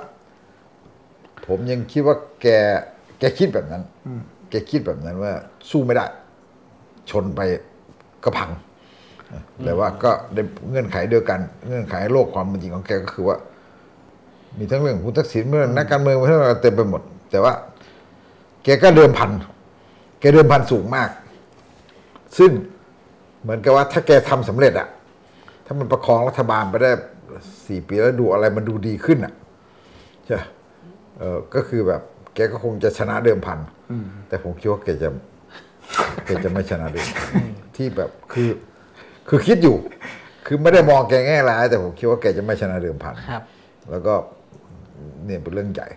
[1.46, 2.46] ผมยังคิดว่าแก
[3.18, 3.82] แกคิดแบบนั้น
[4.50, 5.32] แกคิดแบบนั้นว่า
[5.70, 6.06] สู้ไม่ได้
[7.10, 7.40] ชนไป
[8.24, 8.50] ก็พัง
[9.64, 10.38] แต่ว่าก็ใน
[10.70, 13.36] เงื่อนไขเดียวกัน เงื่อนไขโลกความเป็นจริงของแกก็คือว่า
[14.58, 17.52] มีทั้งเรื่องคุณทักษิณเรื่องนักการเมืองเรื่องอะไรเต็มไปหมด แต่ว่า
[18.64, 19.30] แกก็เดิมพัน
[20.20, 21.10] แกเดิมพันสูงมาก
[22.38, 22.50] ซึ่ง
[23.42, 24.88] เหมือนกับว่าถ้าแกทำสำเร็จอะ
[25.66, 26.90] ถ้ามันประคองรัฐบาลไปได้
[27.66, 29.32] สี่ปีแล้วดูอะไรมันดูดีขึ้นอะ
[30.24, 30.46] ใช่ปะ
[31.18, 32.02] เออก็คือแบบ
[32.34, 33.58] แกก็คงจะชนะเดิมพัน
[34.28, 35.08] แต่ผมคิดว่าแกจะ
[36.24, 37.32] แกจะไม่ชนะเดิมพัน
[37.76, 38.48] ที่แบบคือ
[39.28, 39.76] คือคิดอยู่
[40.46, 43.42] คือไม่ได้มองแกแง่ร้ายแต่ผมคิดว่าแกจะไม่ชนะเดิมพันครับ
[43.90, 44.14] แล้วก็
[45.26, 45.88] เนี่ยเป็นเรื่องใหญ่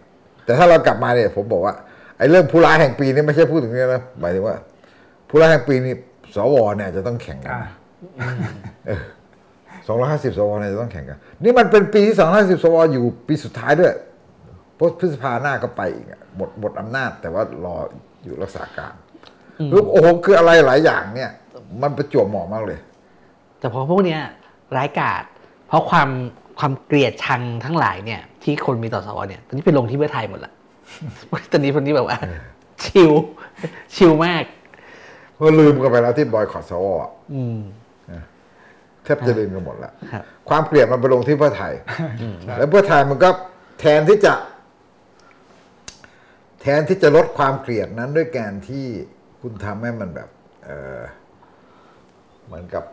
[0.45, 1.73] แต่ถ้าเรากลับมาเนี่ยผมบอกว่า
[2.17, 4.55] ไอ้เรื่องผู้ร้ายแห่งปีนี่ไม่ใช่พูดถึงเนี่ยนะหมายถึงว่า
[5.29, 5.93] ผู้ร้ายแห่งปีนี่
[6.35, 8.51] สวเนี่ยจะต้องแข่งกันอ่านะ
[8.87, 9.01] เออ
[9.87, 13.93] 250สวเนี่ยจะต้องแข่งกัน นี่มันเป็นปีที่250สวอยู่ปีสุดท้ายด้วย
[14.75, 17.75] เพราะพฤษภาหน้าก็ไปอีกอะหมดหมดอำนาจ แต่ว่ารอ
[18.23, 18.93] อยู่รักษาการ
[19.71, 21.31] คือโอ้โหคืออะไรหลายอย่างเนี่ย
[21.81, 22.79] มันประจวบเหมาะมากเลย
[23.59, 24.21] แต่พอพวกเนี้ย
[24.75, 25.23] ร้ายกาจ
[25.67, 26.09] เพราะความ
[26.59, 30.51] ความเกลียดชังทั้งหลายเนี่ย ที่คนมีต่อสวเนี่ยตอนนี้ไปลงที่เพื่อไทยหมดละ
[31.51, 32.17] ตอนนี้คนที่แบบว่า
[32.83, 33.11] ชิล
[33.95, 34.43] ชิลมาก
[35.33, 37.59] เพราะลืมกันไปแล้วที่บอยคอรสวอะอืม
[39.03, 41.73] แทบจะลืมกันหมดแล้วครับความเกลียดมันไปลงที่เพื่อไทย
[42.57, 43.29] แล้วเพื่อไทยมันก็
[43.79, 44.33] แทนที่จะ
[46.61, 48.85] แทนที่จะลดความเกลียดนั้นด้วยการที่
[49.41, 50.29] คุณทำให้มันแบบ
[50.65, 51.01] เออ
[52.45, 52.83] เหมือนกับ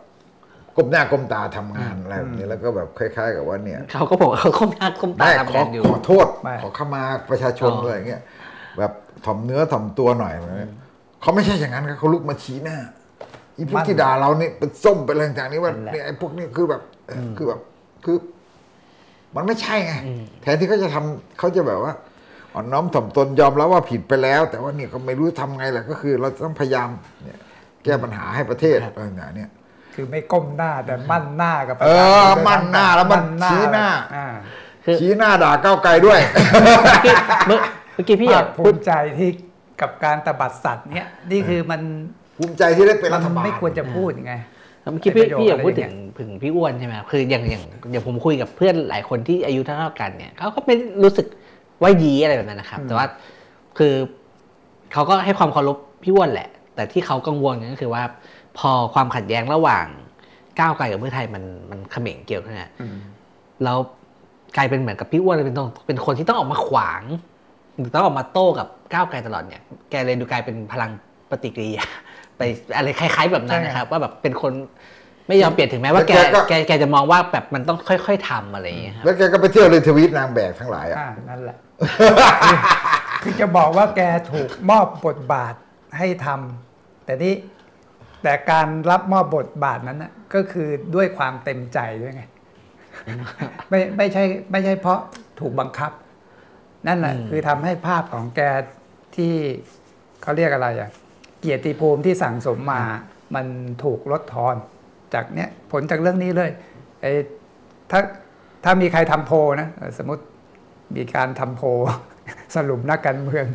[0.75, 8.21] ก้มหน้าก้มตาทำงานอะไรแบบนี้แล้วก็แบบคล้าย ๆ กับว่าเนี่ยเขาก็บอกว่าเขาก้มหน้าก้มตาได้ทำขอกันอยู่ขอโทษไม่ขอเข้ามาประชาชนอ๋อออะไรอย่างเงี้ย
[8.77, 8.91] แบบ
[9.25, 10.71] ถ่อมเนื้อถ่อมตัวหน่อยอะไรเงี้ย
[11.21, 12.77] เขาไม่ใช่อย่างนั้นครับเขาลุกมาชี้หน้า
[13.57, 17.59] อีพวกที่ด่าเรานี่เป็นส้มเป็นอะไรต่างๆนี้ว่าเนี่ยไอ้พวกนี้คือแบบเอออคือแบบ
[18.05, 18.17] คือ
[19.35, 19.93] มันไม่ใช่ไง
[20.41, 21.93] แทนที่เขาจะทำเขาจะแบบว่า
[22.53, 26.89] อ่อนน้อมถ่อมตนยอมรับว่าผิดไปแล้ว แต่ว่าเนี่ยก็ไม่รู้ทำไงแหละก็คือ เราต้องพยายาม
[27.23, 27.39] เนี่ย
[27.83, 29.49] แก้ปัญหาให้ประเทศอะไรอย่างเนี้ย
[29.95, 34.27] คือไม่ก้มหน้าแต่มั่นหน้ากับประเอชาชอด้วยมั่นหน้าแล้วมันมั่ชี้หน้า อ่า
[34.85, 36.19] คือชี้หน้าด่าก้าวไกลด้วย
[37.47, 37.59] เมื่อ
[37.93, 39.29] เมื่อกี้พี่อยาภากคภูพูดมิใจที่
[39.81, 41.81] กับการตบัดสัตว์เนี่ยนี่คือมัน
[42.37, 44.33] ภูมิใจที่ได้เป็นรัฐมันบาล ไม่ควรจะพูดไง
[44.91, 51.25] เมื่อกี้พี่ไอ้ประโยชน์พี่อยากพูดอะไรถึอย่างงเงี้ยถึงพี่อ้วนใช่ไหมครับคืออย่างอย่างอย่างผมคุยกับเพื่อนหลายคนที่อายุเท่าๆกันเนี่ยเขาก็ไม่รู้สึก
[51.81, 53.05] ว่ายีอะไรแบบนั้นนะครับแต่ว่า
[53.77, 53.93] คือ
[54.93, 58.03] เขาก็ให้ความเคารพพี่อ้วนแหละ แต่ที่เขากังวลก็คือว่า
[58.59, 59.85] พอความขัดแย้งระหว่าง
[60.59, 62.71] ก้าวไกลกับเพื่อไทยมันมันเขม่งเกี่ยวกันเนี่ย
[63.63, 63.77] แล้ว
[64.57, 67.03] กลายเป็นเหมือนกับพี่อ้วนเลยเป็นต้องเป็นคนที่ต้องออกมาขวาง
[67.77, 70.91] หรือต้องออกมาโต้กับก้าวไกลตลอดเนี่ย แกเลยดูกลายเป็นพลัง
[71.29, 71.85] ปฏิกิริยา
[72.37, 72.41] ไป
[72.75, 74.53] อะไรคล้าย ๆ แบบนั้นนะครับ ว่าแบบเป็นคน
[75.27, 81.57] ไม่ยอมเปลี่ยนถึงแม้ว่าแกแล้วแกก็แกแกจะมองว่าแบบมันต้องค่อย ๆทำอะไรอย่างเงี้ยครับแล้วแกก็ไปเที่ยวเลยทวีตนางแบกทั้งหลายอะอ่านั่นแหละ
[82.45, 82.57] คือ
[83.23, 84.01] คือจะบอกว่าแก
[84.31, 85.53] ถูกมอบบทบาท
[85.97, 87.33] ให้ทำแต่นี่
[88.23, 92.23] แต่การรับมอบบทบาทนั้นนะก็คือด้วยความเต็มใจด้วยไง
[93.69, 94.99] ไม่ไม่ใช่ไม่ใช่เพราะ
[95.39, 95.91] ถูกบังคับ
[96.87, 98.41] นั่นแหละคือทำให้ภาพของแก
[99.15, 99.33] ที่
[100.21, 100.89] เขาเรียกอะไรอะ
[101.39, 102.81] เกียรติภูมิที่สั่งสมมา
[103.35, 103.45] มัน
[103.83, 104.55] ถูกลดทอน
[105.13, 106.49] จากเนี้ยผลจากเรื่องนี้เลย
[107.01, 107.11] ไอ้
[107.91, 107.99] ถ้า
[108.63, 110.23] ถ้ามีใครทำโพลนะเอ่อสมมติ
[110.95, 111.67] มีการทำโพล
[112.55, 113.45] สรุปนักการเมือง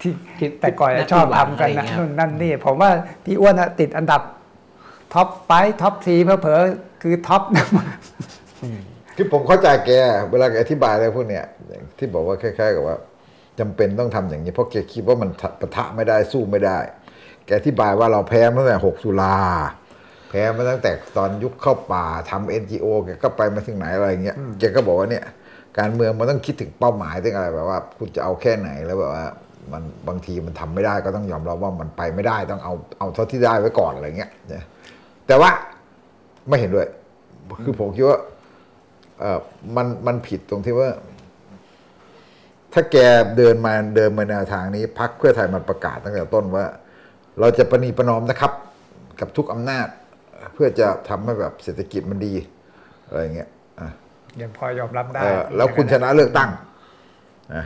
[0.00, 2.90] ที่ที่แต่ก่อนนัจะชอบหวังทำกันอะไรนะเงี้ยนู่นนั่นนี่ผมว่า
[3.24, 4.22] พี่อ้วนน่ะติดอันดับ
[5.14, 5.50] top five
[5.82, 7.42] top three เผลอๆคือ top
[9.16, 9.90] คือผมเข้าใจแก
[10.30, 12.96] เวลาแกอธิบายอะไรพวกเนี้ยอย่างที่บอกว่าคล้ายๆกับว่า
[13.58, 15.30] จำเป็นต้องทำอย่างนี้ เพราะแกคิดว่ามัน
[15.60, 16.78] ปะทะไม่ได้สู้ไม่ได้
[17.44, 19.36] แกอธิบายว่าเราแพ้มาตั้งแต่6ตุลา
[20.30, 25.24] แพ้มาตั้งแต่ตอนยุคเข้าป่าทำ NGO แกก็ไปมาถึงไหนอะไรเงี้ยแกก็บอกว่าเนี่ย
[25.78, 29.26] การเมืองมันต้องคิดถึงเป้าหมายถึงอะไรแบบว่า คุณจะเอาแค่ไหนแล้วแบบว่า
[29.72, 34.64] มันบางทีมันทำไม่ได้ก็ต้องยอมรับว่ามันไปไม่ได้ต้องเอาเอาเท่าที่ได้ไว้ก่อนอะไรเงี้ยนะ
[35.26, 35.50] แต่ว่า
[36.48, 36.88] ไม่เห็นด้วย
[37.64, 38.18] คือผมคิดว่า
[39.20, 39.38] เออ
[39.76, 40.90] มันมันผิดตรงที่ว่า
[42.72, 42.96] ถ้าแก
[43.36, 46.64] เดินมาเดินมาแนวทางนี้พักเพื่อไทยมันประกาศตั้งแต่ต้นว่า
[47.40, 48.52] เราจะประนีประนอมนะครับ
[49.20, 49.88] กับทุกอำนาจ
[50.54, 52.32] เพื่อจะทำให้แบบเศรษฐกิจมันดี
[53.06, 53.48] อะไรอย่างเงี้ย
[53.80, 53.88] อะ
[54.40, 56.50] ยังพอยอมรับได้เออแล้วคุณชนะเลือกตั้ง
[57.54, 57.64] นะ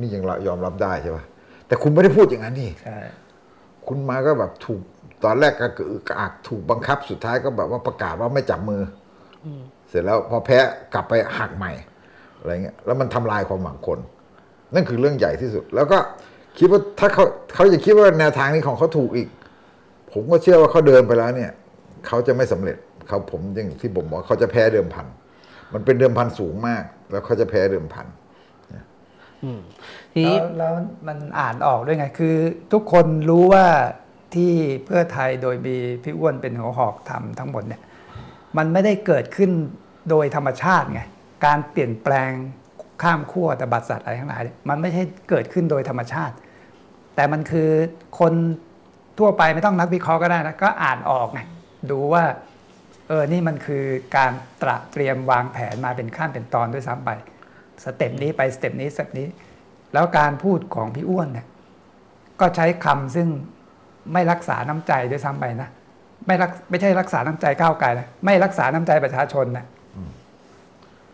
[0.00, 1.24] นี่ยังยอมรับได้ใช่ป่ะ
[1.66, 2.98] แต่คุณไม่ได้พูดอย่างนั้นนี่ใช่
[3.88, 4.80] คุณมาก็แบบถูก
[5.24, 8.82] ตอนแรกก็กระอึกกระอักถูกบังคับสุดท้ายก็แบบว่าประกาศว่าไม่จับมือ
[9.44, 9.46] อ
[9.88, 10.58] เสร็จแล้วพอแพ้
[10.94, 11.72] กลับไปหักใหม่
[12.38, 13.98] อะไรเงี้ยแล้วมันทำลายความหวังคน
[14.74, 15.98] นั่นคือเรื่องใหญ่ที่สุด แล้วก็
[16.58, 17.24] คิดว่าถ้าเขา
[17.54, 19.28] เขาจะคิดว่าแนวทางนี้ของเขาถูกอีก
[20.12, 21.50] ผมก็เชื่อว่าเขาเดินไปแล้วเนี่ย
[22.06, 22.76] เขาจะไม่สำเร็จ
[23.08, 25.06] เขาผมอย่างที่ผมบอกเขาจะแพ้เดิมพัน
[25.72, 28.23] มันเป็นเดิมพันสูงมาก แล้วเขาจะแพ้เดิมพันอืม
[30.14, 30.72] ทีนี้แล้วแล้ว
[31.08, 32.36] มันอ่านออกด้วยไง คือ
[32.72, 33.66] ทุกคนรู้ว่า
[34.34, 34.52] ที่
[34.84, 37.82] เพื่อไทยโดยมีพี่อ้วนเป็นหัวหอกทำทั้งหมดเนี่ย
[38.56, 39.50] มันไม่ได้เกิดขึ้น
[40.10, 41.02] โดยธรรมชาติไง
[41.46, 42.30] การเปลี่ยนแปลง
[43.02, 46.34] ข้ามขั้วตบัดสัตว์อะไรทั้งหลายเนี่ยมันไม่ใช่เกิดขึ้นโดยธรรมชาติ
[47.14, 47.68] แต่มันคือ
[48.20, 48.32] คน
[49.18, 51.40] ทั่วไปไม่ต้องนักวิเคราะห์ก็ได้นะก็อ่านออกไง
[51.90, 52.24] ดูว่า
[53.08, 53.84] เออ นี่มันคือ
[54.16, 54.32] การ
[54.62, 57.10] ตระเตรียมวางแผนมาเป็นขั้นเป็นตอนด้วยซ้ำไป
[57.84, 59.26] สเต็ปนี้ไปสเต็ปนี้สเต็ปนี้
[59.94, 61.46] แล้วการพูดของพี่อ้วนเนี่ย
[62.40, 63.28] ก็ใช้คำซึ่ง
[64.12, 65.68] ไม่รักษาน้ำใจด้วยซ้ำไปนะ
[66.26, 69.64] ไม่รักไม่ใช่รักษาน้ำใจก้าวไกลนะไม่รักษาน้ำใจประชาชนนะ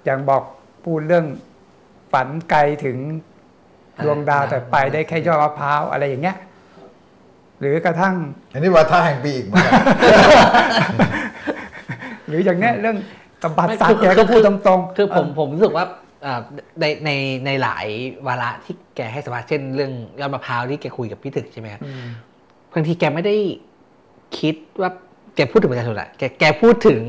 [0.05, 0.43] อย่างบอก
[0.85, 1.27] พูดเรื่อง
[2.13, 2.99] ฝันไกลถึง
[4.05, 6.37] ดวงดาวแต่ไปได้แค่ยอดมะพร้าวอะไรอย่างเงี้ย
[7.61, 8.15] หรือกระทั่ง
[8.53, 9.73] อันนี้ว่าท่าแห่งปีอีกเหมือนกัน
[12.29, 12.97] หรืออย่างเนี้ยเรื่อง
[13.43, 15.97] ตบัดไม่สัตว์คือแกก็พูดตรงๆ คือผมเผมรู้สึกว่าอ่า
[16.81, 17.11] ในใน
[17.47, 17.87] ในหลาย
[18.27, 22.07] วาระที่แกให้สัมภาษณ์เช่นเรื่องยอดมะพร้าวที่แกคุยกับพี่ถึกใช่ไหมครับอืม
[22.73, 23.37] บางทีแกไม่ได้
[24.39, 24.91] คิดว่า
[25.37, 27.03] แกพูดถึงประชาชนอะแกแกพูดถึง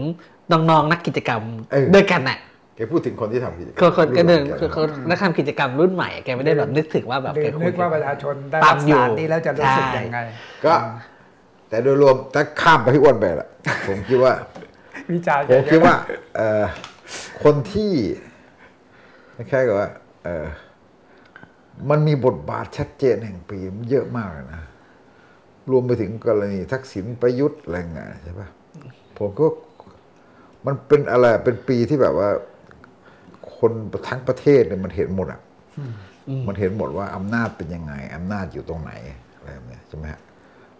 [0.51, 1.41] น้องๆนักกิจกรรม
[1.71, 2.37] เออด้วยกันอะ
[2.75, 10.19] แกพูดถึงคนที่ทำกิจกรรมคนคนก็หนึ่งรุ่คือคนนักทำกิจกรรมรุ่นใหม่อะแกไม่ได้แบบนึกถึงว่าแบบหรืแกอคุนึยกว่าประชาชนได้ตารัมบอยู่สารนี้แล้วจะรู้สึกใช่ยังไง
[10.65, 10.73] ก็
[11.69, 13.49] แต่โดยรวมถ้าข้ามไปที่อ้วนไปละ
[13.87, 14.33] ผมคิดว่า
[15.11, 15.93] วิจารณ์ผมคิดว่า
[16.35, 16.63] เอ่อ
[17.43, 17.91] คนที่
[19.51, 19.89] คล้ายๆกับว่า
[20.23, 20.47] เอ่อ
[21.89, 24.61] มันมีบทบาทชัดเจนแห่งปีมันเยอะมากเลยนะ
[25.71, 28.47] รวมไปถึงกรณีทักษิณประยุทธ์อะไรเงี้ยใช่ปะ
[29.17, 29.45] ผมก็
[30.65, 32.29] มันเป็นอะไรเป็นปีที่แบบว่า
[33.57, 33.71] คน
[34.07, 35.41] ทั้งประเทศเนี่ยมันเห็นหมดอะ
[36.47, 38.91] มันเห็นหมดว่าอำนาจเป็นยังไงอำนาจอยู่ตรงไหน
[39.35, 40.21] อะไรแบบเนี้ยใช่ไหมฮะ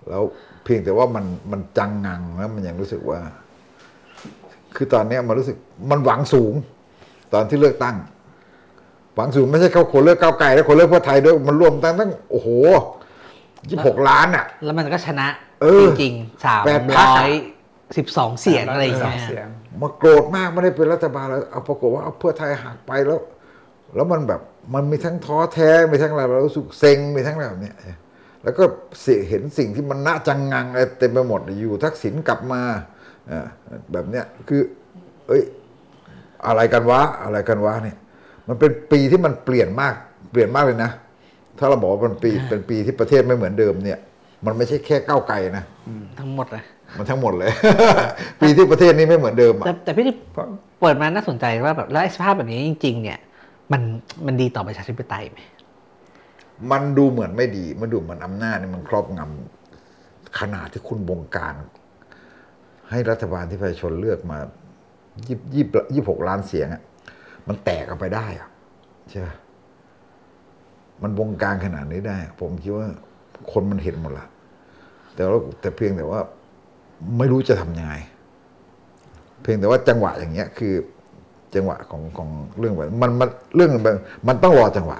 [0.10, 0.24] แล้ว
[0.64, 3.20] เพียงแต่ว่ามันมันจังงังแล้วมันยังรู้สึกว่า
[4.76, 5.58] คือตอนเนี้ยมันรู้สึก
[5.92, 6.54] มันหวังสูง
[7.34, 7.96] ตอนที่เลือกตั้ง
[9.16, 12.50] หวังสูงไม่ใช่เขาคนเลือกก้าวไกลแล้วคนเลือกเพื่อไทยด้วยมันรวมตั้งตั้งโอ้โห
[13.70, 15.28] ยี่หกล้านอะ แล้วมันก็ชนะ
[15.62, 17.32] เออจริงๆสามแปดพรรคร้อะอย
[17.98, 19.48] สิบสองเสียงอะไรอย่างสเงี้ยเสียง
[19.82, 23.20] มาโกรธมากไม่ได้เป็นรัฐบาลแล้วเอาปรากฏว่าเอาเพื่อไทยหักไปแล้ว
[23.96, 24.42] แล้วมันแบบ
[24.74, 27.76] มันมีทั้งท้อแท้มีทั้งอะไรเรารู้สึกเซ็งมีทั้งอะไรแบบเนี้ย
[28.44, 28.64] แล้วก็
[29.02, 32.62] เสียเห็นสิ่งที่มันน่าจังงังอะไรเต็มไปหมดอยู่ทักษิณกลับมา
[33.32, 33.46] อ่า
[33.92, 34.62] แบบเนี้ยคือ
[35.28, 35.44] เอ้ย
[36.48, 37.98] อะไรกันวะอะไรกันวะเนี่ย
[38.52, 39.94] มันเป็นปีที่มันเปลี่ยนมาก
[40.32, 40.92] เปลี่ยนมากเลยนะ
[41.60, 44.00] ถ้าเราบอกว่าเป็นปีเป็นปีที่ประเทศไม่เหมือนเดิมเนี่ย
[44.46, 45.64] มันไม่ใช่แค่ก้าวไกลนะ
[46.20, 46.64] ทั้งหมดเลย
[46.98, 47.52] มันทั้งหมดเลย
[48.42, 50.16] ปีที่ประเทศนี้ไม่เหมือนเดิมอะแต่แต่พี่ที่
[50.82, 53.20] เปิดมาน่าสนใจว่าแบบแล้วไอ้สภาพแบบนี้จริง ๆ เนี่ย
[53.72, 53.82] มัน
[54.26, 55.40] มันดีต่อประชาธิปไตยไหม
[56.72, 61.56] มันดูเหมือนไม่ดี มันดูเหมือนอำนาจเนี่ยมันครอบงำขนาดที่คุณบงการ
[62.90, 64.38] ให้รัฐบาลที่ประชาชนเลือกมา
[65.28, 66.82] ยี่ยี่ยี่หกล้านเสียงอะ
[67.48, 68.50] มันแตกออกไปได้อะ
[69.10, 69.36] ใช่ปะ
[71.04, 72.88] มันบงการขนาดนี้ได้ ผมคิดว่า
[73.52, 74.28] คนมันเห็นหมดละ
[75.16, 76.20] แต่ว่าแต่เพียงแต่ว่า
[77.18, 77.96] ไม่รู้จะทำยังไง
[79.42, 80.74] เพียงแต่ว่าจังหวะอย่างเงี้ย คือ
[81.56, 82.30] จังหวะของของ
[82.60, 84.98] เรื่องแบบมันมันเรื่องแบบมันต้องรอจังหวะ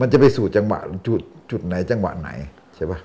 [0.00, 2.30] มันจะไปสู่จังหวะจุดจุดไหนจังหวะไหน
[2.76, 2.98] ใช่ปะ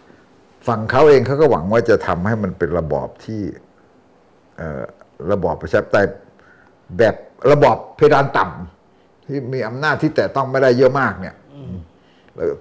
[0.67, 3.41] ฝั่งเขาเองเขาก็หวังว่าจะทำให้มันเป็นระบอบที่
[4.57, 4.83] เอ่อ
[5.31, 6.05] ระบอบประชาธิปไตย
[6.97, 7.15] แบบ
[7.51, 11.35] ระบอบเพดานต่ำที่มีอำนาจที่แต่ต้องไม่ได้เยอะมากเนี่ย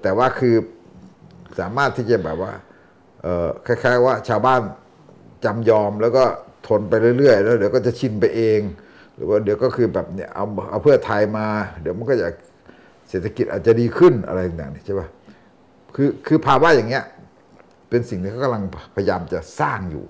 [0.02, 0.54] แต่ว่าคือ
[1.58, 2.52] สามารถที่จะแบบว่า
[3.66, 4.60] คล้ายๆ ว่าชาวบ้าน
[5.44, 6.24] จำยอมแล้วก็
[6.68, 8.60] ทนไปเรื่อยๆแล้วเดี๋ยวก็จะชินไปเอง
[9.14, 11.46] หรือว่าเดี๋ยวก็คือแบบเนี่ยเอาเอาเพื่อไทยมา
[11.82, 12.28] เดี๋ยวมันก็จะ
[13.08, 15.08] เศรษฐกิจอาจจะดีขึ้นอะไรต่างๆใช่ป่ะ
[15.94, 17.04] คือคือภาวะอย่างเงี้ย
[17.88, 18.64] เป็นสิ่งที่เขากำลัง
[18.96, 20.04] พยายามจะสร้างอยู่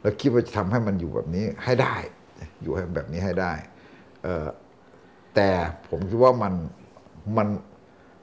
[0.00, 1.94] แล้วคิดว่าจะทำให้มันอยู่แบบนี้ให้ได้
[2.62, 3.52] อยู่ให้แบบนี้ให้ได้
[4.22, 4.46] เอ่อ
[5.34, 5.48] แต่
[5.88, 6.52] ผมคิดว่ามัน
[7.36, 7.48] มัน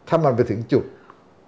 [0.07, 0.86] ถ้ามันไปถึงจุด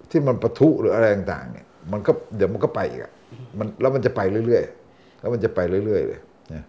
[0.09, 3.13] ที่มันประทุหรืออะไรต่างๆเนี่ยมันก็เดี๋ยวมันก็ไปอีกอะ
[3.57, 6.19] มันแล้วมันจะไปเรื่อยๆแล้วมันจะไปเรื่อยๆเลย
[6.53, 6.63] นะ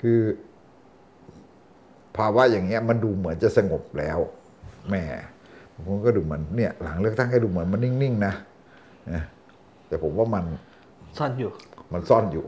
[0.00, 0.20] คือ
[2.16, 4.18] ภาวะอย่างเงี้ย มันดูเหมือนจะสงบแล้ว
[4.88, 5.02] แหม่
[5.86, 8.34] ผมก็ดูเหมือนเนี่ย หลังเลือกตั้งให้ดูเหมือนมันนิ่งๆนะ
[9.12, 9.22] นะ
[9.88, 10.44] แต่ผมว่ามัน
[11.18, 11.50] ซ่อนอยู่
[11.92, 12.44] มันซ่อนอยู่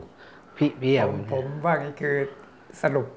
[0.57, 2.15] พี่พี่อผย่างมผมว่านี่คือ
[2.83, 3.07] สรุป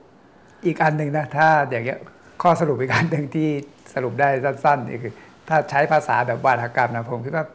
[0.67, 1.99] อีกอันหนึ่งนะ ถ้าอย่างเงี้ย
[2.43, 3.49] ข้อสรุปอีกอันหนึ่งที่
[3.95, 5.13] สรุปได้สั้นๆนี่คือ
[5.49, 7.47] ถ้าใช้ภาษาแบบวาทกรรมนะผมคิดว่า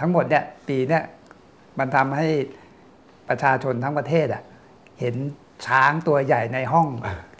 [0.00, 1.02] ทั้งหมดเนี่ยปีเนี่ย
[1.78, 2.28] มันทำให้
[3.28, 4.42] ประชาชนทั้งประเทศอะ
[5.00, 5.14] เห็น
[5.66, 6.88] ช้างตัวใหญ่ในห้อง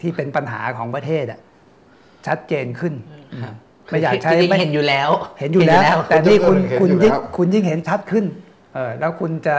[0.01, 1.39] ที่เป็นปัญหาของประเทศอะ
[2.27, 2.93] ชัดเจนขึ้น
[3.43, 3.55] ครับ
[3.87, 5.09] ไม่อยากใช้จริงๆไม่เห็นอยู่แล้ว
[5.39, 8.25] เห็นอยู่แล้ว แต่นี่คุณเห็นอยู่คุณแล้วยิ่งคุณยิ่งเห็นชัดขึ้น
[8.73, 9.55] เออแล้วคุณจะ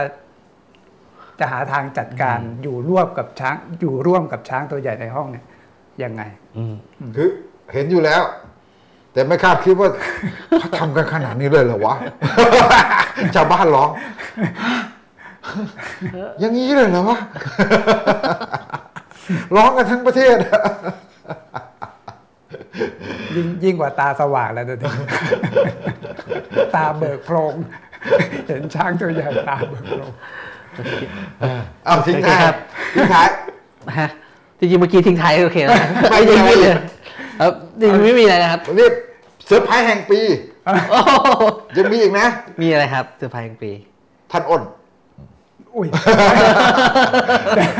[1.39, 5.45] จะหาทางจัดการอยู่ร่วมกับช้างอยู่ร่วมกับช้างตัวใหญ่ในห้องเนี่ย
[6.03, 6.21] ยังไง
[6.57, 6.75] อืม
[7.15, 7.29] คือ
[7.73, 8.23] เห็นอยู่แล้ว
[9.13, 9.89] แต่ไม่คาดคิดว่า
[10.59, 11.95] เขาทำกันขนาดนี้เลยเหรอวะ
[13.35, 13.89] ชาวบ้านร้อง
[16.39, 17.17] อย่างนี้เลยเหรอวะ
[19.55, 20.37] ร้องกันทั้งประเทศ
[23.35, 24.91] ยิ่งยิ่งกว่าตาสว่างแล้วตอนนี้
[26.75, 27.53] ตาเบิกโพลง
[28.47, 30.11] เห็นช้างตัวใหญ่ตาเบิกโพลง
[31.85, 32.55] เอาทิ้งท้ายโอเคครับ
[32.93, 33.27] ทิ้งท้าย
[33.99, 34.09] ฮะ
[34.59, 35.73] จริงๆเมื่อกี้ทิ้งท้ายโอเคแล้ว
[36.11, 36.73] ไม่ไม่มียังอะไรไม่เลย
[37.41, 38.87] ครับจริงๆไม่มีอะไรนะครับวันนี้
[39.47, 40.19] เซอร์ไพรส์แห่งปี
[40.91, 41.43] โอ้โห
[41.77, 42.27] ยังมีอีกนะ
[42.61, 43.71] มีอะไรครับเซอร์ไพรส์กลางปี
[44.31, 44.61] ท่านอ้น
[45.75, 45.87] อุ้ย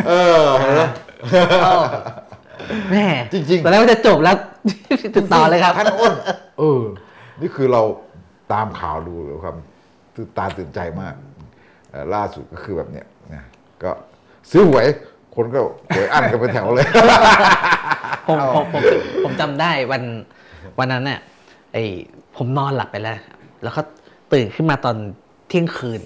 [0.07, 0.83] เออเห็นไหม
[2.91, 4.35] แม่จริงๆตอนแรกว่าจะจบแล้ว
[5.15, 6.13] ติดต่อเลยครับท่านอ้น
[6.59, 6.81] เออ
[7.41, 7.81] นี่คือเรา
[8.53, 9.55] ตามข่าวดูหรือความ
[10.15, 11.38] ตื่นตาตื่นใจมากเอ่อ
[12.13, 13.43] ล่าสุดก็คือแบบเนี้ยนะ
[13.83, 13.91] ก็
[14.51, 14.85] ซื้อหวย
[15.33, 15.59] คคนก็
[15.95, 16.87] หวยอั้นกันเป็นแถวเลย
[18.27, 18.83] ผมผมผม
[19.23, 20.03] ผมจำได้วัน
[20.79, 21.19] วันนั้นเนี่ย
[21.73, 21.77] ไอ
[22.37, 23.17] ผมนอนหลับไปแล้ว
[23.63, 23.81] แล้วก็
[24.33, 24.95] ตื่นขึ้นมาตอน
[25.47, 26.01] เที่ยงคืน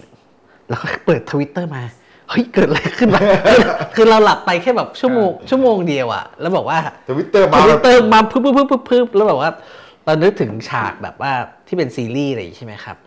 [0.70, 1.84] แล้วก็เปิดทวิตเตอร์มา
[2.30, 3.62] เฮ้ยเกิดอะไรขึ้นวะคือ
[3.96, 6.80] คือเราหลับไปแค่แบบชั่วโมงชั่วโมงเดียวอะแล้วบอกว่า
[7.10, 9.50] ทวิตเตอร์มาทวิตเตอร์มาพึบพึบพึบพึบพึบแล้วแบบว่า
[10.06, 11.32] เรานึกถึงฉากแบบว่า
[11.68, 12.98] ที่เป็นซีรีส์อะไรอย่างงี้ใช่ไหมครับ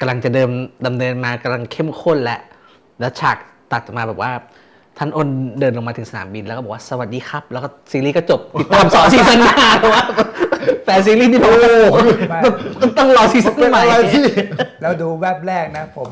[0.00, 0.50] กำลังจะเดิม
[0.86, 2.40] ดำเนินมากำลังเข้มข้นแล้ว
[3.00, 3.36] แล้วฉาก
[3.72, 4.32] ตัดมาแบบว่า
[4.98, 5.28] ท่านอ้น
[5.60, 10.02] เดินลงมาถึงสนามบินแล้วก็บอกว่าสวัสดีครับ แล้วก็ซีรีส์ก็จบติดตามสอง season หน้าเพราะว่า
[10.84, 11.52] แฟนซีรีส์นี่โอ้
[12.80, 13.82] ต้องต้องรอ season ใหม่
[14.82, 16.08] แล้วดูแวบแรกนะ ผม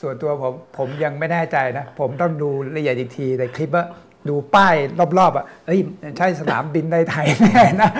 [0.00, 3.84] ส่วนตัวผมผมยังไม่แน่ใจนะ ผมต้องดูละเอียดอีกทีในคลิปว่า
[4.28, 4.74] ดูป้าย
[5.18, 5.78] รอบๆอะเอ้ย
[6.18, 7.90] ใช่สนามบินในไทยแน่นะ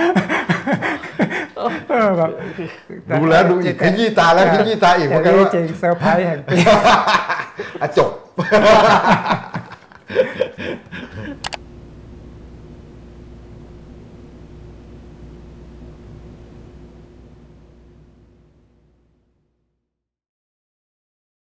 [2.20, 2.30] แบบ
[3.10, 6.56] ดูแล้วดูอีกขยี้ตาแล้วขยี้ตาอีกเหมือนกันว่าจริงเซอร์ไพรส์แห่งปี
[7.98, 8.10] จบ